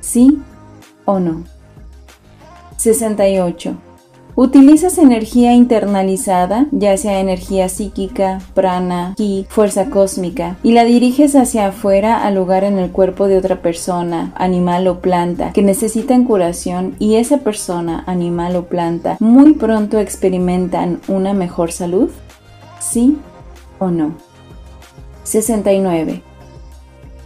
¿Sí 0.00 0.38
o 1.04 1.20
no? 1.20 1.44
68. 2.78 3.76
Utilizas 4.36 4.98
energía 4.98 5.52
internalizada, 5.52 6.66
ya 6.72 6.96
sea 6.96 7.20
energía 7.20 7.68
psíquica, 7.68 8.40
prana, 8.52 9.14
ki, 9.16 9.46
fuerza 9.48 9.90
cósmica, 9.90 10.56
y 10.64 10.72
la 10.72 10.84
diriges 10.84 11.36
hacia 11.36 11.68
afuera 11.68 12.24
al 12.24 12.34
lugar 12.34 12.64
en 12.64 12.78
el 12.78 12.90
cuerpo 12.90 13.28
de 13.28 13.38
otra 13.38 13.62
persona, 13.62 14.32
animal 14.34 14.88
o 14.88 14.98
planta, 14.98 15.52
que 15.52 15.62
necesitan 15.62 16.24
curación 16.24 16.96
y 16.98 17.14
esa 17.14 17.38
persona, 17.38 18.02
animal 18.08 18.56
o 18.56 18.64
planta, 18.64 19.18
muy 19.20 19.54
pronto 19.54 20.00
experimentan 20.00 21.00
una 21.06 21.32
mejor 21.32 21.70
salud? 21.70 22.10
¿Sí 22.80 23.16
o 23.78 23.92
no? 23.92 24.14
69. 25.22 26.33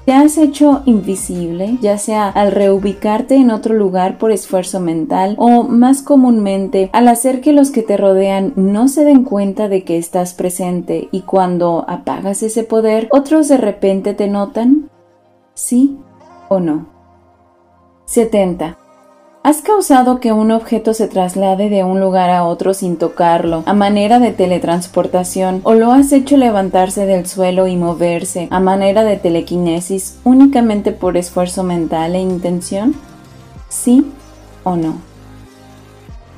Te 0.09 0.15
has 0.15 0.39
hecho 0.39 0.81
invisible, 0.87 1.77
ya 1.83 1.99
sea 1.99 2.31
al 2.31 2.51
reubicarte 2.51 3.35
en 3.35 3.51
otro 3.51 3.75
lugar 3.75 4.17
por 4.17 4.33
esfuerzo 4.33 4.81
mental 4.81 5.35
o 5.37 5.65
más 5.65 6.01
comúnmente 6.01 6.89
al 6.95 7.09
hacer 7.09 7.43
que 7.43 7.53
los 7.53 7.71
que 7.71 7.83
te 7.83 7.99
rodean 7.99 8.55
no 8.57 8.89
se 8.89 9.05
den 9.05 9.23
cuenta 9.23 9.69
de 9.69 9.85
que 9.85 9.99
estás 9.99 10.33
presente 10.33 11.11
y 11.13 11.21
cuando 11.25 11.85
apagas 11.87 12.43
ese 12.43 12.65
poder, 12.65 13.09
otros 13.11 13.49
de 13.49 13.59
repente 13.59 14.15
te 14.15 14.29
notan? 14.29 14.89
¿Sí 15.53 15.99
o 16.49 16.59
no? 16.59 16.87
70. 18.07 18.79
¿Has 19.49 19.63
causado 19.63 20.21
que 20.21 20.31
un 20.31 20.51
objeto 20.51 20.93
se 20.93 21.09
traslade 21.09 21.71
de 21.71 21.83
un 21.83 22.01
lugar 22.01 22.29
a 22.29 22.45
otro 22.45 22.75
sin 22.75 22.99
tocarlo, 22.99 23.63
a 23.65 23.73
manera 23.73 24.19
de 24.19 24.31
teletransportación, 24.31 25.63
o 25.65 25.73
lo 25.73 25.91
has 25.91 26.13
hecho 26.13 26.37
levantarse 26.37 27.07
del 27.07 27.27
suelo 27.27 27.67
y 27.67 27.75
moverse, 27.75 28.49
a 28.51 28.61
manera 28.61 29.05
de 29.05 29.17
telequinesis, 29.17 30.19
únicamente 30.23 30.93
por 30.93 31.17
esfuerzo 31.17 31.65
mental 31.65 32.15
e 32.15 32.21
intención? 32.21 32.95
¿Sí 33.71 34.13
o 34.65 34.77
no? 34.77 34.97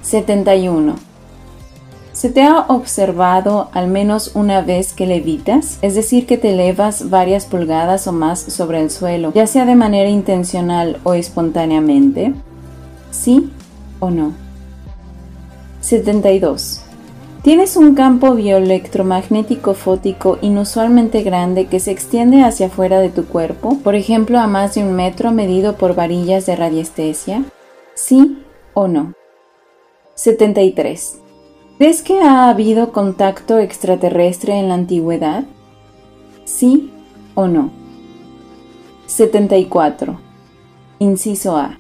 71. 0.03 0.95
¿Se 2.13 2.31
te 2.31 2.45
ha 2.45 2.61
observado 2.69 3.71
al 3.73 3.89
menos 3.89 4.37
una 4.37 4.61
vez 4.61 4.93
que 4.93 5.07
levitas? 5.07 5.81
Es 5.83 5.97
decir, 5.97 6.27
que 6.27 6.39
te 6.39 6.53
elevas 6.53 7.11
varias 7.11 7.47
pulgadas 7.47 8.07
o 8.07 8.13
más 8.13 8.39
sobre 8.39 8.81
el 8.81 8.89
suelo, 8.89 9.33
ya 9.35 9.49
sea 9.49 9.65
de 9.65 9.75
manera 9.75 10.09
intencional 10.09 11.01
o 11.03 11.15
espontáneamente. 11.15 12.35
¿Sí 13.11 13.51
o 13.99 14.11
no? 14.11 14.33
72. 15.81 16.83
Tienes 17.43 17.77
un 17.77 17.95
campo 17.95 18.35
bioelectromagnético 18.35 19.73
fótico 19.73 20.39
inusualmente 20.43 21.23
grande 21.23 21.69
que 21.69 21.81
se 21.81 21.91
extiende 21.91 22.43
hacia 22.43 22.67
afuera 22.67 23.01
de 23.01 23.09
tu 23.09 23.25
cuerpo, 23.25 23.79
por 23.79 23.95
ejemplo 23.95 24.39
a 24.39 24.47
más 24.47 24.75
de 24.75 24.85
un 24.85 24.95
metro 24.95 25.33
medido 25.33 25.77
por 25.77 25.95
varillas 25.95 26.45
de 26.45 26.57
radiestesia. 26.57 27.45
¿Sí 27.95 28.43
o 28.75 28.89
no? 28.89 29.15
73. 30.17 31.19
¿Crees 31.79 32.03
que 32.03 32.21
ha 32.21 32.51
habido 32.51 32.93
contacto 32.93 33.59
extraterrestre 33.59 34.59
en 34.59 34.69
la 34.69 34.75
antigüedad? 34.75 35.45
¿Sí 36.45 36.93
o 37.35 37.49
no? 37.49 37.71
74. 39.07 40.21
Inciso 40.99 41.57
A. 41.57 41.80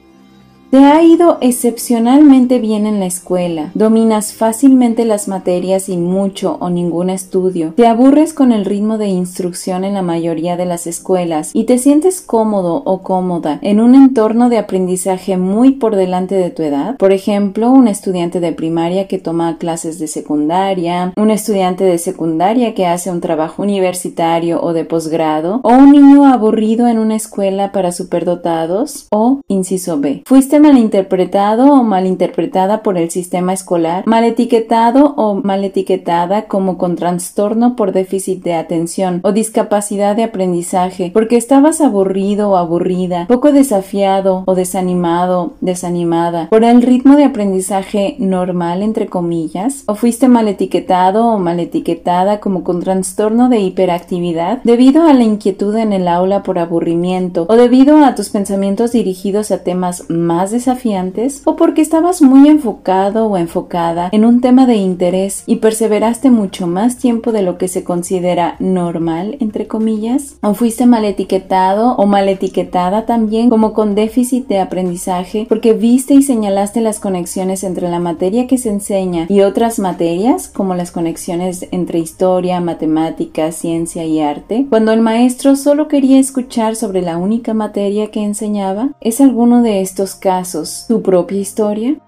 Te 0.70 0.78
ha 0.78 1.02
ido 1.02 1.38
excepcionalmente 1.40 2.60
bien 2.60 2.86
en 2.86 3.00
la 3.00 3.06
escuela, 3.06 3.72
dominas 3.74 4.32
fácilmente 4.32 5.04
las 5.04 5.26
materias 5.26 5.84
sin 5.84 6.04
mucho 6.04 6.58
o 6.60 6.70
ningún 6.70 7.10
estudio, 7.10 7.72
te 7.74 7.88
aburres 7.88 8.32
con 8.32 8.52
el 8.52 8.64
ritmo 8.64 8.96
de 8.96 9.08
instrucción 9.08 9.82
en 9.82 9.94
la 9.94 10.02
mayoría 10.02 10.56
de 10.56 10.66
las 10.66 10.86
escuelas 10.86 11.50
y 11.54 11.64
te 11.64 11.78
sientes 11.78 12.20
cómodo 12.20 12.82
o 12.84 13.02
cómoda 13.02 13.58
en 13.62 13.80
un 13.80 13.96
entorno 13.96 14.48
de 14.48 14.58
aprendizaje 14.58 15.36
muy 15.36 15.72
por 15.72 15.96
delante 15.96 16.36
de 16.36 16.50
tu 16.50 16.62
edad, 16.62 16.96
por 16.98 17.10
ejemplo, 17.10 17.68
un 17.72 17.88
estudiante 17.88 18.38
de 18.38 18.52
primaria 18.52 19.08
que 19.08 19.18
toma 19.18 19.58
clases 19.58 19.98
de 19.98 20.06
secundaria, 20.06 21.12
un 21.16 21.32
estudiante 21.32 21.82
de 21.82 21.98
secundaria 21.98 22.76
que 22.76 22.86
hace 22.86 23.10
un 23.10 23.20
trabajo 23.20 23.64
universitario 23.64 24.62
o 24.62 24.72
de 24.72 24.84
posgrado, 24.84 25.58
o 25.64 25.70
un 25.70 25.90
niño 25.90 26.26
aburrido 26.26 26.86
en 26.86 27.00
una 27.00 27.16
escuela 27.16 27.72
para 27.72 27.90
superdotados, 27.90 29.08
o, 29.10 29.40
inciso 29.48 29.98
B, 29.98 30.22
fuiste 30.26 30.59
malinterpretado 30.60 31.72
o 31.72 31.82
malinterpretada 31.82 32.82
por 32.82 32.98
el 32.98 33.10
sistema 33.10 33.52
escolar, 33.52 34.04
mal 34.06 34.24
etiquetado 34.24 35.14
o 35.16 35.34
mal 35.34 35.64
etiquetada 35.64 36.42
como 36.42 36.78
con 36.78 36.96
trastorno 36.96 37.76
por 37.76 37.92
déficit 37.92 38.42
de 38.42 38.54
atención 38.54 39.20
o 39.22 39.32
discapacidad 39.32 40.16
de 40.16 40.24
aprendizaje, 40.24 41.10
porque 41.12 41.36
estabas 41.36 41.80
aburrido 41.80 42.50
o 42.50 42.56
aburrida, 42.56 43.26
poco 43.26 43.52
desafiado 43.52 44.44
o 44.46 44.54
desanimado, 44.54 45.54
desanimada, 45.60 46.48
por 46.50 46.64
el 46.64 46.82
ritmo 46.82 47.16
de 47.16 47.24
aprendizaje 47.24 48.16
normal 48.18 48.82
entre 48.82 49.06
comillas, 49.06 49.84
o 49.86 49.94
fuiste 49.94 50.28
mal 50.28 50.48
etiquetado 50.48 51.26
o 51.26 51.38
mal 51.38 51.60
etiquetada 51.60 52.40
como 52.40 52.64
con 52.64 52.80
trastorno 52.80 53.48
de 53.48 53.60
hiperactividad 53.60 54.62
debido 54.64 55.04
a 55.04 55.12
la 55.12 55.24
inquietud 55.24 55.74
en 55.76 55.92
el 55.92 56.08
aula 56.08 56.42
por 56.42 56.58
aburrimiento 56.58 57.46
o 57.48 57.56
debido 57.56 58.04
a 58.04 58.14
tus 58.14 58.30
pensamientos 58.30 58.92
dirigidos 58.92 59.50
a 59.50 59.62
temas 59.62 60.08
más 60.08 60.49
desafiantes 60.50 61.42
o 61.44 61.56
porque 61.56 61.82
estabas 61.82 62.22
muy 62.22 62.48
enfocado 62.48 63.26
o 63.26 63.36
enfocada 63.36 64.08
en 64.12 64.24
un 64.24 64.40
tema 64.40 64.66
de 64.66 64.76
interés 64.76 65.44
y 65.46 65.56
perseveraste 65.56 66.30
mucho 66.30 66.66
más 66.66 66.98
tiempo 66.98 67.32
de 67.32 67.42
lo 67.42 67.58
que 67.58 67.68
se 67.68 67.84
considera 67.84 68.56
normal, 68.58 69.36
entre 69.40 69.66
comillas, 69.66 70.36
o 70.42 70.54
fuiste 70.54 70.86
mal 70.86 71.04
etiquetado 71.04 71.94
o 71.96 72.06
mal 72.06 72.28
etiquetada 72.28 73.06
también 73.06 73.50
como 73.50 73.72
con 73.72 73.94
déficit 73.94 74.46
de 74.48 74.60
aprendizaje 74.60 75.46
porque 75.48 75.72
viste 75.72 76.14
y 76.14 76.22
señalaste 76.22 76.80
las 76.80 77.00
conexiones 77.00 77.64
entre 77.64 77.88
la 77.88 78.00
materia 78.00 78.46
que 78.46 78.58
se 78.58 78.70
enseña 78.70 79.26
y 79.28 79.42
otras 79.42 79.78
materias 79.78 80.48
como 80.48 80.74
las 80.74 80.90
conexiones 80.90 81.66
entre 81.70 81.98
historia, 81.98 82.60
matemática, 82.60 83.52
ciencia 83.52 84.04
y 84.04 84.20
arte, 84.20 84.66
cuando 84.68 84.92
el 84.92 85.00
maestro 85.00 85.56
solo 85.56 85.88
quería 85.88 86.18
escuchar 86.18 86.76
sobre 86.76 87.02
la 87.02 87.16
única 87.16 87.54
materia 87.54 88.10
que 88.10 88.22
enseñaba, 88.22 88.90
es 89.00 89.20
alguno 89.20 89.62
de 89.62 89.80
estos 89.80 90.14
casos 90.14 90.39
tu 90.88 91.02
propia 91.02 91.38
historia? 91.38 92.00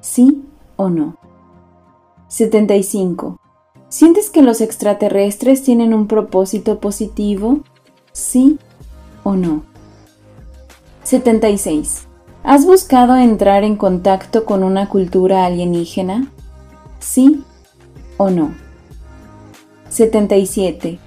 ¿Sí 0.00 0.44
o 0.76 0.88
no? 0.88 1.16
75. 2.28 3.38
¿Sientes 3.88 4.30
que 4.30 4.42
los 4.42 4.60
extraterrestres 4.60 5.62
tienen 5.62 5.92
un 5.92 6.06
propósito 6.06 6.80
positivo? 6.80 7.60
¿Sí 8.12 8.58
o 9.22 9.34
no? 9.34 9.64
76. 11.04 12.06
¿Has 12.42 12.64
buscado 12.64 13.16
entrar 13.16 13.64
en 13.64 13.76
contacto 13.76 14.44
con 14.44 14.64
una 14.64 14.88
cultura 14.88 15.44
alienígena? 15.44 16.32
¿Sí 17.00 17.44
o 18.16 18.30
no? 18.30 18.54
77. 19.90 20.98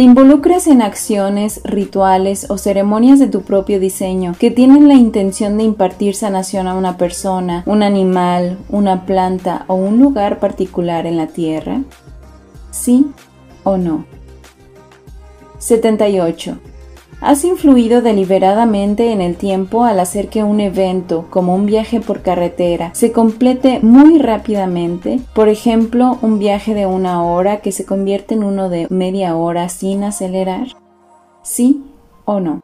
Te 0.00 0.04
involucras 0.04 0.66
en 0.66 0.80
acciones, 0.80 1.60
rituales 1.62 2.50
o 2.50 2.56
ceremonias 2.56 3.18
de 3.18 3.26
tu 3.26 3.42
propio 3.42 3.78
diseño 3.78 4.34
que 4.40 4.50
tienen 4.50 4.88
la 4.88 4.94
intención 4.94 5.58
de 5.58 5.64
impartir 5.64 6.14
sanación 6.14 6.68
a 6.68 6.74
una 6.74 6.96
persona, 6.96 7.64
un 7.66 7.82
animal, 7.82 8.56
una 8.70 9.04
planta 9.04 9.66
o 9.66 9.74
un 9.74 9.98
lugar 9.98 10.38
particular 10.38 11.04
en 11.04 11.18
la 11.18 11.26
tierra? 11.26 11.82
¿Sí 12.70 13.08
o 13.62 13.76
no? 13.76 14.06
78. 15.58 16.58
¿Has 17.20 17.44
influido 17.44 18.00
deliberadamente 18.00 19.12
en 19.12 19.20
el 19.20 19.36
tiempo 19.36 19.84
al 19.84 20.00
hacer 20.00 20.28
que 20.28 20.42
un 20.42 20.58
evento, 20.58 21.26
como 21.28 21.54
un 21.54 21.66
viaje 21.66 22.00
por 22.00 22.22
carretera, 22.22 22.94
se 22.94 23.12
complete 23.12 23.80
muy 23.82 24.18
rápidamente? 24.18 25.20
Por 25.34 25.50
ejemplo, 25.50 26.18
un 26.22 26.38
viaje 26.38 26.72
de 26.72 26.86
una 26.86 27.22
hora 27.22 27.60
que 27.60 27.72
se 27.72 27.84
convierte 27.84 28.34
en 28.34 28.42
uno 28.42 28.70
de 28.70 28.86
media 28.88 29.36
hora 29.36 29.68
sin 29.68 30.02
acelerar? 30.02 30.68
¿Sí 31.42 31.84
o 32.24 32.40
no? 32.40 32.62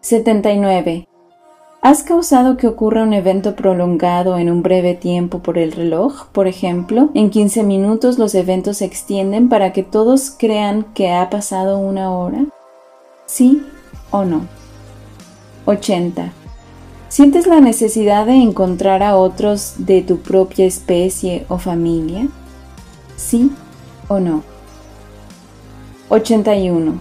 79. 0.00 1.06
¿Has 1.80 2.02
causado 2.02 2.56
que 2.56 2.66
ocurra 2.66 3.04
un 3.04 3.12
evento 3.12 3.54
prolongado 3.54 4.36
en 4.36 4.50
un 4.50 4.64
breve 4.64 4.94
tiempo 4.94 5.38
por 5.38 5.58
el 5.58 5.70
reloj? 5.70 6.26
Por 6.32 6.48
ejemplo, 6.48 7.10
en 7.14 7.30
15 7.30 7.62
minutos 7.62 8.18
los 8.18 8.34
eventos 8.34 8.78
se 8.78 8.84
extienden 8.84 9.48
para 9.48 9.72
que 9.72 9.84
todos 9.84 10.34
crean 10.36 10.86
que 10.94 11.12
ha 11.12 11.30
pasado 11.30 11.78
una 11.78 12.10
hora. 12.10 12.46
¿Sí 13.32 13.62
o 14.10 14.26
no? 14.26 14.42
80. 15.64 16.32
¿Sientes 17.08 17.46
la 17.46 17.62
necesidad 17.62 18.26
de 18.26 18.34
encontrar 18.34 19.02
a 19.02 19.16
otros 19.16 19.76
de 19.78 20.02
tu 20.02 20.18
propia 20.18 20.66
especie 20.66 21.46
o 21.48 21.56
familia? 21.56 22.28
¿Sí 23.16 23.50
o 24.08 24.20
no? 24.20 24.42
81. 26.10 27.00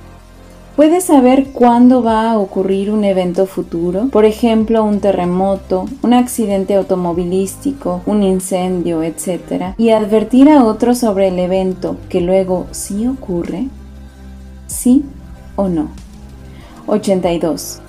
¿Puedes 0.78 1.04
saber 1.04 1.48
cuándo 1.52 2.02
va 2.02 2.32
a 2.32 2.38
ocurrir 2.40 2.92
un 2.92 3.04
evento 3.04 3.46
futuro? 3.46 4.08
Por 4.08 4.24
ejemplo, 4.24 4.86
un 4.86 5.02
terremoto, 5.02 5.86
un 6.02 6.14
accidente 6.14 6.76
automovilístico, 6.76 8.04
un 8.06 8.24
incendio, 8.24 9.04
etc. 9.04 9.74
Y 9.78 9.90
advertir 9.90 10.50
a 10.50 10.64
otros 10.64 11.00
sobre 11.00 11.28
el 11.28 11.40
evento 11.40 11.98
que 12.08 12.22
luego 12.22 12.68
sí 12.72 13.06
ocurre? 13.06 13.68
¿Sí 14.68 15.04
o 15.58 15.68
no? 15.68 15.90
82. 16.88 17.82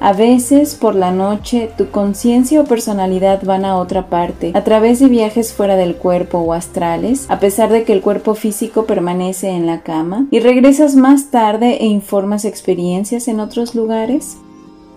A 0.00 0.12
veces, 0.12 0.74
por 0.74 0.94
la 0.94 1.12
noche, 1.12 1.70
tu 1.78 1.90
conciencia 1.90 2.60
o 2.60 2.64
personalidad 2.64 3.42
van 3.44 3.64
a 3.64 3.76
otra 3.76 4.08
parte, 4.08 4.50
a 4.54 4.64
través 4.64 4.98
de 4.98 5.08
viajes 5.08 5.52
fuera 5.52 5.76
del 5.76 5.96
cuerpo 5.96 6.38
o 6.38 6.52
astrales, 6.52 7.26
a 7.30 7.38
pesar 7.40 7.70
de 7.70 7.84
que 7.84 7.92
el 7.92 8.02
cuerpo 8.02 8.34
físico 8.34 8.84
permanece 8.84 9.48
en 9.48 9.66
la 9.66 9.82
cama, 9.82 10.26
y 10.30 10.40
regresas 10.40 10.94
más 10.96 11.30
tarde 11.30 11.78
e 11.80 11.86
informas 11.86 12.44
experiencias 12.44 13.28
en 13.28 13.40
otros 13.40 13.74
lugares. 13.74 14.36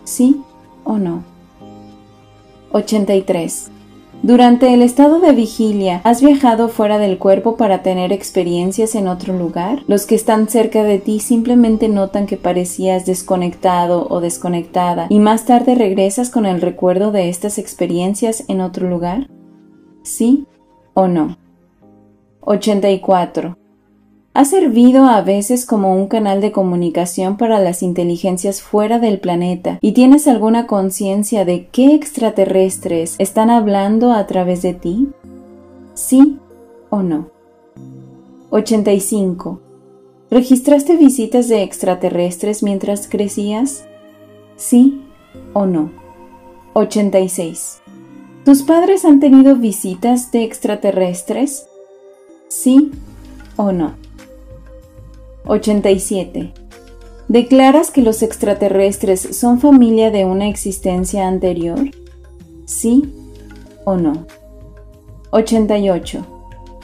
¿Sí 0.03 0.41
o 0.83 0.97
no? 0.97 1.23
83. 2.71 3.71
Durante 4.23 4.73
el 4.73 4.81
estado 4.81 5.19
de 5.19 5.31
vigilia, 5.31 6.01
¿has 6.03 6.21
viajado 6.21 6.69
fuera 6.69 6.97
del 6.97 7.19
cuerpo 7.19 7.55
para 7.55 7.83
tener 7.83 8.11
experiencias 8.11 8.95
en 8.95 9.07
otro 9.07 9.37
lugar? 9.37 9.83
Los 9.87 10.07
que 10.07 10.15
están 10.15 10.49
cerca 10.49 10.83
de 10.83 10.97
ti 10.97 11.19
simplemente 11.19 11.87
notan 11.87 12.25
que 12.25 12.35
parecías 12.35 13.05
desconectado 13.05 14.07
o 14.09 14.19
desconectada 14.19 15.05
y 15.09 15.19
más 15.19 15.45
tarde 15.45 15.75
regresas 15.75 16.29
con 16.31 16.47
el 16.47 16.61
recuerdo 16.61 17.11
de 17.11 17.29
estas 17.29 17.59
experiencias 17.59 18.43
en 18.47 18.61
otro 18.61 18.89
lugar? 18.89 19.29
¿Sí 20.01 20.47
o 20.95 21.07
no? 21.07 21.37
84 22.41 23.66
ha 24.37 24.45
servido 24.45 25.05
a 25.05 25.21
veces 25.21 25.65
como 25.65 25.95
un 25.95 26.05
canal 26.05 26.41
de 26.41 26.51
comunicación 26.51 27.37
para 27.37 27.59
las 27.59 27.81
inteligencias 27.81 28.61
fuera 28.61 28.99
del 28.99 29.19
planeta 29.19 29.79
y 29.81 29.93
tienes 29.93 30.27
alguna 30.27 30.67
conciencia 30.67 31.43
de 31.43 31.65
qué 31.71 31.95
extraterrestres 31.95 33.15
están 33.17 33.49
hablando 33.49 34.13
a 34.13 34.27
través 34.27 34.61
de 34.61 34.75
ti? 34.75 35.07
¿Sí 35.95 36.37
o 36.91 37.01
no? 37.01 37.31
85. 38.51 39.59
¿Registraste 40.29 40.97
visitas 40.97 41.47
de 41.47 41.63
extraterrestres 41.63 42.61
mientras 42.61 43.07
crecías? 43.07 43.85
¿Sí 44.55 45.01
o 45.53 45.65
no? 45.65 45.89
86. 46.73 47.79
¿Tus 48.45 48.61
padres 48.61 49.03
han 49.03 49.19
tenido 49.19 49.55
visitas 49.55 50.31
de 50.31 50.43
extraterrestres? 50.43 51.65
¿Sí 52.49 52.91
o 53.55 53.71
no? 53.71 54.06
87. 55.47 56.53
¿Declaras 57.27 57.91
que 57.91 58.01
los 58.01 58.23
extraterrestres 58.23 59.35
son 59.37 59.59
familia 59.59 60.11
de 60.11 60.25
una 60.25 60.47
existencia 60.47 61.27
anterior? 61.27 61.91
¿Sí 62.65 63.13
o 63.83 63.97
no? 63.97 64.25
88. 65.31 66.25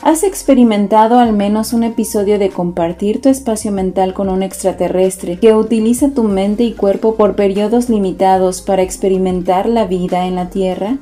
¿Has 0.01 0.23
experimentado 0.23 1.17
al 1.17 1.31
menos 1.31 1.71
un 1.71 1.83
episodio 1.83 2.37
de 2.37 2.49
compartir 2.49 3.21
tu 3.21 3.29
espacio 3.29 3.71
mental 3.71 4.13
con 4.13 4.27
un 4.27 4.43
extraterrestre 4.43 5.39
que 5.39 5.53
utiliza 5.53 6.09
tu 6.09 6.23
mente 6.23 6.63
y 6.63 6.73
cuerpo 6.73 7.15
por 7.15 7.37
periodos 7.37 7.87
limitados 7.87 8.61
para 8.61 8.81
experimentar 8.81 9.69
la 9.69 9.85
vida 9.85 10.27
en 10.27 10.35
la 10.35 10.49
Tierra? 10.49 10.97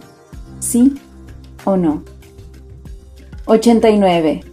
¿Sí 0.60 0.94
o 1.66 1.78
no? 1.78 2.04
89. 3.46 4.51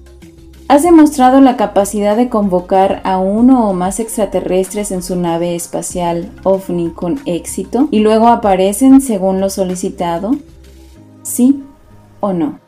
¿Has 0.69 0.83
demostrado 0.83 1.41
la 1.41 1.57
capacidad 1.57 2.15
de 2.15 2.29
convocar 2.29 3.01
a 3.05 3.17
uno 3.17 3.71
o 3.71 3.73
más 3.73 4.01
extraterrestres 4.01 4.91
en 4.91 5.03
su 5.03 5.17
nave 5.17 5.55
espacial 5.55 6.31
OVNI 6.45 6.91
con 6.91 7.21
éxito 7.25 7.89
y 7.91 8.01
luego 8.01 8.29
aparecen 8.29 9.01
según 9.01 9.41
lo 9.41 9.49
solicitado? 9.49 10.33
¿Sí 11.23 11.65
o 12.21 12.35
no? 12.35 12.61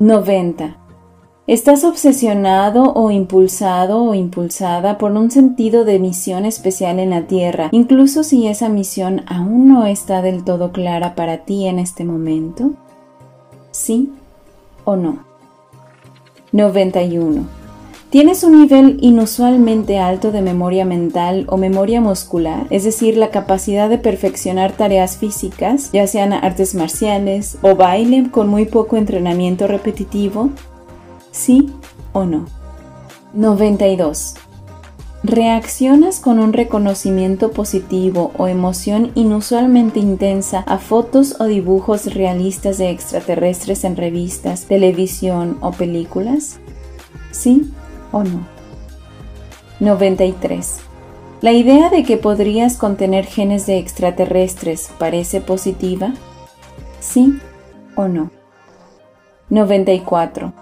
90. 0.00 0.76
¿Estás 1.46 1.84
obsesionado 1.84 2.92
o 2.94 3.12
impulsado 3.12 4.02
o 4.02 4.14
impulsada 4.14 4.98
por 4.98 5.12
un 5.12 5.30
sentido 5.30 5.84
de 5.84 6.00
misión 6.00 6.44
especial 6.44 6.98
en 6.98 7.10
la 7.10 7.28
Tierra, 7.28 7.68
incluso 7.70 8.24
si 8.24 8.48
esa 8.48 8.68
misión 8.68 9.22
aún 9.28 9.68
no 9.68 9.86
está 9.86 10.20
del 10.20 10.42
todo 10.42 10.72
clara 10.72 11.14
para 11.14 11.44
ti 11.44 11.68
en 11.68 11.78
este 11.78 12.04
momento? 12.04 12.72
¿Sí 13.70 14.12
o 14.84 14.96
no? 14.96 15.31
91. 16.52 17.46
¿Tienes 18.10 18.44
un 18.44 18.60
nivel 18.60 18.98
inusualmente 19.00 19.98
alto 19.98 20.32
de 20.32 20.42
memoria 20.42 20.84
mental 20.84 21.46
o 21.48 21.56
memoria 21.56 22.02
muscular? 22.02 22.66
Es 22.68 22.84
decir, 22.84 23.16
la 23.16 23.30
capacidad 23.30 23.88
de 23.88 23.96
perfeccionar 23.96 24.72
tareas 24.72 25.16
físicas, 25.16 25.90
ya 25.92 26.06
sean 26.06 26.34
artes 26.34 26.74
marciales 26.74 27.56
o 27.62 27.74
baile 27.74 28.30
con 28.30 28.48
muy 28.48 28.66
poco 28.66 28.98
entrenamiento 28.98 29.66
repetitivo? 29.66 30.50
¿Sí 31.30 31.70
o 32.12 32.26
no? 32.26 32.44
92. 33.32 34.34
¿Reaccionas 35.24 36.18
con 36.18 36.40
un 36.40 36.52
reconocimiento 36.52 37.52
positivo 37.52 38.32
o 38.36 38.48
emoción 38.48 39.12
inusualmente 39.14 40.00
intensa 40.00 40.64
a 40.66 40.78
fotos 40.78 41.40
o 41.40 41.44
dibujos 41.44 42.12
realistas 42.12 42.78
de 42.78 42.90
extraterrestres 42.90 43.84
en 43.84 43.96
revistas, 43.96 44.64
televisión 44.64 45.58
o 45.60 45.70
películas? 45.70 46.58
¿Sí 47.30 47.70
o 48.10 48.24
no? 48.24 48.44
93. 49.78 50.80
¿La 51.40 51.52
idea 51.52 51.88
de 51.88 52.02
que 52.02 52.16
podrías 52.16 52.76
contener 52.76 53.24
genes 53.24 53.64
de 53.66 53.78
extraterrestres 53.78 54.90
parece 54.98 55.40
positiva? 55.40 56.14
¿Sí 56.98 57.38
o 57.94 58.08
no? 58.08 58.32
94. 59.50 60.52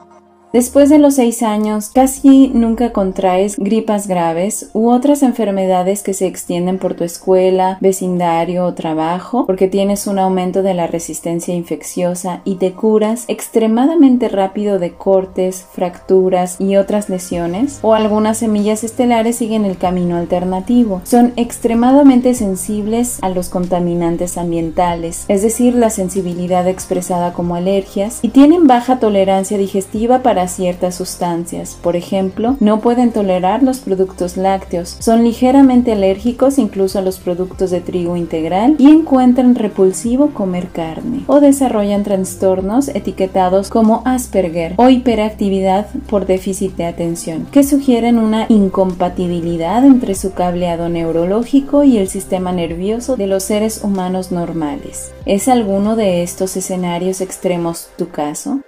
Después 0.53 0.91
de 0.91 0.99
los 0.99 1.15
seis 1.15 1.45
años, 1.45 1.91
casi 1.95 2.49
nunca 2.49 2.93
contraes 2.93 3.57
gripas 3.57 4.09
graves 4.09 4.69
u 4.73 4.91
otras 4.91 5.23
enfermedades 5.23 6.03
que 6.03 6.13
se 6.13 6.27
extienden 6.27 6.79
por 6.79 6.95
tu 6.95 7.05
escuela, 7.05 7.79
vecindario 7.81 8.67
o 8.67 8.75
trabajo, 8.75 9.47
porque 9.47 9.69
tienes 9.69 10.09
un 10.09 10.19
aumento 10.19 10.65
de 10.65 10.75
la 10.75 10.89
resistencia 10.89 11.55
infecciosa 11.55 12.41
y 12.45 12.57
te 12.57 12.73
curas 12.73 13.27
extremadamente 13.29 14.29
rápido 14.29 14.81
de 14.81 14.95
cortes, 14.95 15.65
fracturas 15.73 16.57
y 16.61 16.75
otras 16.75 17.09
lesiones, 17.09 17.79
o 17.83 17.95
algunas 17.95 18.39
semillas 18.39 18.83
estelares 18.83 19.37
siguen 19.37 19.65
el 19.65 19.79
camino 19.79 20.17
alternativo. 20.17 21.01
Son 21.05 21.33
extremadamente 21.37 22.35
sensibles 22.35 23.23
a 23.23 23.29
los 23.29 23.51
contaminantes 23.51 24.37
ambientales, 24.37 25.27
es 25.29 25.43
decir, 25.43 25.77
la 25.77 25.91
sensibilidad 25.91 26.67
expresada 26.67 27.35
como 27.35 27.55
alergias, 27.55 28.19
y 28.23 28.31
tienen 28.31 28.67
baja 28.67 28.99
tolerancia 28.99 29.57
digestiva 29.57 30.25
para 30.25 30.40
ciertas 30.49 30.95
sustancias. 30.95 31.77
Por 31.81 31.97
ejemplo, 31.97 32.57
no 32.61 32.81
pueden 32.81 33.13
tolerar 33.13 33.63
los 33.63 33.79
productos 33.79 34.37
lácteos, 34.37 34.97
son 35.01 35.25
ligeramente 35.25 35.93
alérgicos 35.93 36.59
incluso 36.59 36.99
a 36.99 37.03
los 37.03 37.19
productos 37.19 37.71
de 37.71 37.81
trigo 37.81 38.17
integral 38.17 38.77
y 38.79 38.91
encuentran 38.91 39.55
repulsivo 39.55 40.31
comer 40.31 40.69
carne 40.69 41.25
o 41.27 41.41
desarrollan 41.41 42.03
trastornos 42.03 42.89
etiquetados 42.89 43.69
como 43.71 44.03
Asperger 44.05 44.75
o 44.77 44.89
hiperactividad 44.89 45.89
por 46.09 46.27
déficit 46.27 46.77
de 46.77 46.87
atención, 46.87 47.47
que 47.51 47.65
sugieren 47.65 48.19
una 48.19 48.47
incompatibilidad 48.49 49.85
entre 49.85 50.15
su 50.15 50.33
cableado 50.33 50.89
neurológico 50.89 51.85
y 51.85 51.99
el 51.99 52.09
sistema 52.09 52.53
nervioso 52.53 53.17
de 53.17 53.27
los 53.27 53.45
seres 53.45 53.83
humanos 53.83 54.33
normales. 54.33 55.13
¿Es 55.27 55.49
alguno 55.49 55.97
de 55.97 56.23
estos 56.23 56.57
escenarios 56.57 57.21
extremos 57.21 57.89
tu 57.97 58.09
caso? 58.09 58.61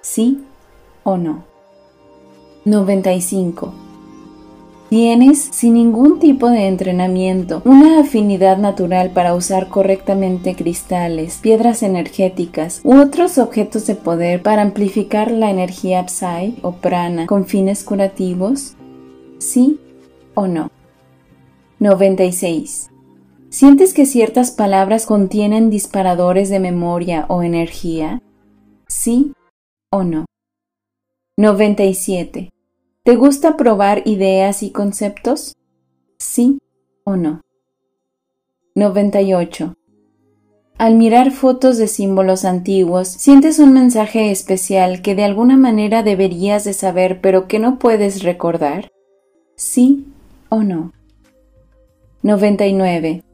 Sí 0.00 0.42
o 1.04 1.16
no. 1.16 1.44
95. 2.64 3.72
Tienes, 4.92 5.38
sin 5.38 5.72
ningún 5.72 6.18
tipo 6.18 6.50
de 6.50 6.66
entrenamiento, 6.66 7.62
una 7.64 8.00
afinidad 8.00 8.58
natural 8.58 9.08
para 9.08 9.34
usar 9.34 9.68
correctamente 9.68 10.54
cristales, 10.54 11.38
piedras 11.40 11.82
energéticas 11.82 12.82
u 12.84 13.00
otros 13.00 13.38
objetos 13.38 13.86
de 13.86 13.94
poder 13.94 14.42
para 14.42 14.60
amplificar 14.60 15.30
la 15.30 15.50
energía 15.50 16.06
Psi 16.06 16.58
o 16.60 16.72
Prana 16.72 17.26
con 17.26 17.46
fines 17.46 17.84
curativos? 17.84 18.74
¿Sí 19.38 19.80
o 20.34 20.46
no? 20.46 20.70
96. 21.78 22.90
¿Sientes 23.48 23.94
que 23.94 24.04
ciertas 24.04 24.50
palabras 24.50 25.06
contienen 25.06 25.70
disparadores 25.70 26.50
de 26.50 26.60
memoria 26.60 27.24
o 27.28 27.42
energía? 27.42 28.20
¿Sí 28.88 29.32
o 29.90 30.04
no? 30.04 30.26
97. 31.42 32.50
¿Te 33.02 33.16
gusta 33.16 33.56
probar 33.56 34.02
ideas 34.04 34.62
y 34.62 34.70
conceptos? 34.70 35.56
¿Sí 36.16 36.60
o 37.02 37.16
no? 37.16 37.40
98. 38.76 39.74
Al 40.78 40.94
mirar 40.94 41.32
fotos 41.32 41.78
de 41.78 41.88
símbolos 41.88 42.44
antiguos, 42.44 43.08
sientes 43.08 43.58
un 43.58 43.72
mensaje 43.72 44.30
especial 44.30 45.02
que 45.02 45.16
de 45.16 45.24
alguna 45.24 45.56
manera 45.56 46.04
deberías 46.04 46.62
de 46.62 46.74
saber 46.74 47.20
pero 47.20 47.48
que 47.48 47.58
no 47.58 47.80
puedes 47.80 48.22
recordar? 48.22 48.92
¿Sí 49.56 50.06
o 50.48 50.62
no? 50.62 50.92
99. 52.22 53.24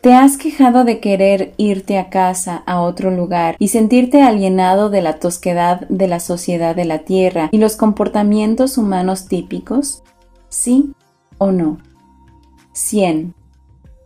¿Te 0.00 0.14
has 0.14 0.38
quejado 0.38 0.84
de 0.84 0.98
querer 0.98 1.52
irte 1.58 1.98
a 1.98 2.08
casa, 2.08 2.62
a 2.64 2.80
otro 2.80 3.10
lugar, 3.10 3.56
y 3.58 3.68
sentirte 3.68 4.22
alienado 4.22 4.88
de 4.88 5.02
la 5.02 5.18
tosquedad 5.18 5.86
de 5.90 6.08
la 6.08 6.20
sociedad 6.20 6.74
de 6.74 6.86
la 6.86 7.00
Tierra 7.00 7.50
y 7.52 7.58
los 7.58 7.76
comportamientos 7.76 8.78
humanos 8.78 9.26
típicos? 9.26 10.02
¿Sí 10.48 10.92
o 11.36 11.52
no? 11.52 11.78
100. 12.72 13.34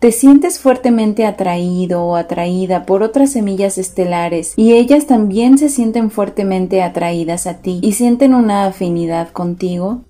te 0.00 0.10
sientes 0.10 0.58
fuertemente 0.58 1.26
atraído 1.26 2.04
o 2.04 2.16
atraída 2.16 2.86
por 2.86 3.04
otras 3.04 3.30
semillas 3.30 3.78
estelares 3.78 4.52
y 4.56 4.72
ellas 4.72 5.06
también 5.06 5.58
se 5.58 5.68
sienten 5.68 6.10
fuertemente 6.10 6.82
atraídas 6.82 7.46
a 7.46 7.58
ti 7.58 7.78
y 7.82 7.92
sienten 7.92 8.34
una 8.34 8.66
afinidad 8.66 9.30
contigo? 9.30 10.02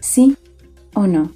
¿Sí 0.00 0.36
o 0.94 1.06
no? 1.06 1.30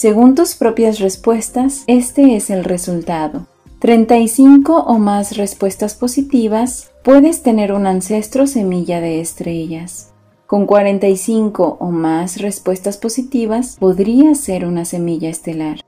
Según 0.00 0.36
tus 0.36 0.54
propias 0.54 1.00
respuestas, 1.00 1.82
este 1.88 2.36
es 2.36 2.50
el 2.50 2.62
resultado. 2.62 3.48
35 3.80 4.84
o 4.86 4.96
más 4.96 5.36
respuestas 5.36 5.96
positivas, 5.96 6.92
puedes 7.02 7.42
tener 7.42 7.72
un 7.72 7.84
ancestro 7.88 8.46
semilla 8.46 9.00
de 9.00 9.20
estrellas. 9.20 10.12
Con 10.46 10.66
45 10.66 11.78
o 11.80 11.90
más 11.90 12.40
respuestas 12.40 12.96
positivas, 12.96 13.76
podría 13.80 14.36
ser 14.36 14.66
una 14.66 14.84
semilla 14.84 15.30
estelar. 15.30 15.80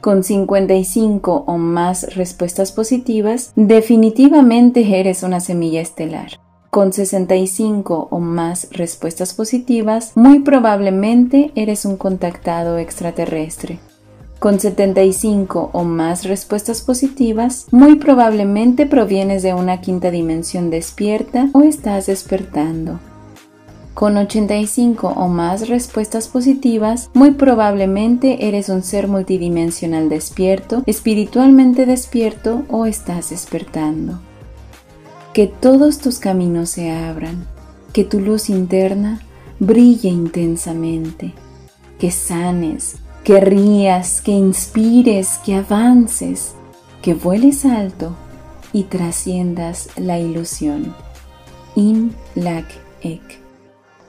Con 0.00 0.24
55 0.24 1.44
o 1.46 1.58
más 1.58 2.16
respuestas 2.16 2.72
positivas, 2.72 3.52
definitivamente 3.54 4.98
eres 4.98 5.22
una 5.22 5.40
semilla 5.40 5.82
estelar. 5.82 6.40
Con 6.70 6.92
65 6.92 8.08
o 8.10 8.20
más 8.20 8.68
respuestas 8.72 9.32
positivas, 9.32 10.12
muy 10.14 10.40
probablemente 10.40 11.50
eres 11.54 11.86
un 11.86 11.96
contactado 11.96 12.76
extraterrestre. 12.76 13.78
Con 14.38 14.60
75 14.60 15.70
o 15.72 15.84
más 15.84 16.24
respuestas 16.24 16.82
positivas, 16.82 17.66
muy 17.70 17.96
probablemente 17.96 18.84
provienes 18.84 19.42
de 19.42 19.54
una 19.54 19.80
quinta 19.80 20.10
dimensión 20.10 20.68
despierta 20.68 21.48
o 21.54 21.62
estás 21.62 22.06
despertando. 22.06 23.00
Con 23.94 24.18
85 24.18 25.08
o 25.08 25.26
más 25.26 25.68
respuestas 25.68 26.28
positivas, 26.28 27.10
muy 27.14 27.30
probablemente 27.30 28.46
eres 28.46 28.68
un 28.68 28.82
ser 28.82 29.08
multidimensional 29.08 30.10
despierto, 30.10 30.82
espiritualmente 30.86 31.86
despierto 31.86 32.64
o 32.68 32.84
estás 32.84 33.30
despertando. 33.30 34.20
Que 35.38 35.46
todos 35.46 35.98
tus 35.98 36.18
caminos 36.18 36.70
se 36.70 36.90
abran, 36.90 37.46
que 37.92 38.02
tu 38.02 38.18
luz 38.18 38.50
interna 38.50 39.20
brille 39.60 40.08
intensamente, 40.08 41.32
que 42.00 42.10
sanes, 42.10 42.96
que 43.22 43.38
rías, 43.38 44.20
que 44.20 44.32
inspires, 44.32 45.38
que 45.44 45.54
avances, 45.54 46.56
que 47.02 47.14
vueles 47.14 47.64
alto 47.64 48.16
y 48.72 48.82
trasciendas 48.82 49.90
la 49.96 50.18
ilusión. 50.18 50.92
In 51.76 52.16
Lak 52.34 52.66
Ek. 53.02 53.40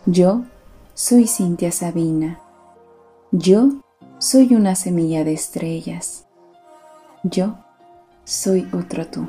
Yo 0.08 0.46
soy 0.96 1.28
Cintia 1.28 1.72
Sabina. 1.72 2.40
Yo 3.32 3.84
soy 4.18 4.56
una 4.56 4.74
semilla 4.74 5.24
de 5.24 5.34
estrellas. 5.34 6.26
Yo 7.22 7.60
soy 8.24 8.68
otro 8.74 9.06
tú. 9.06 9.28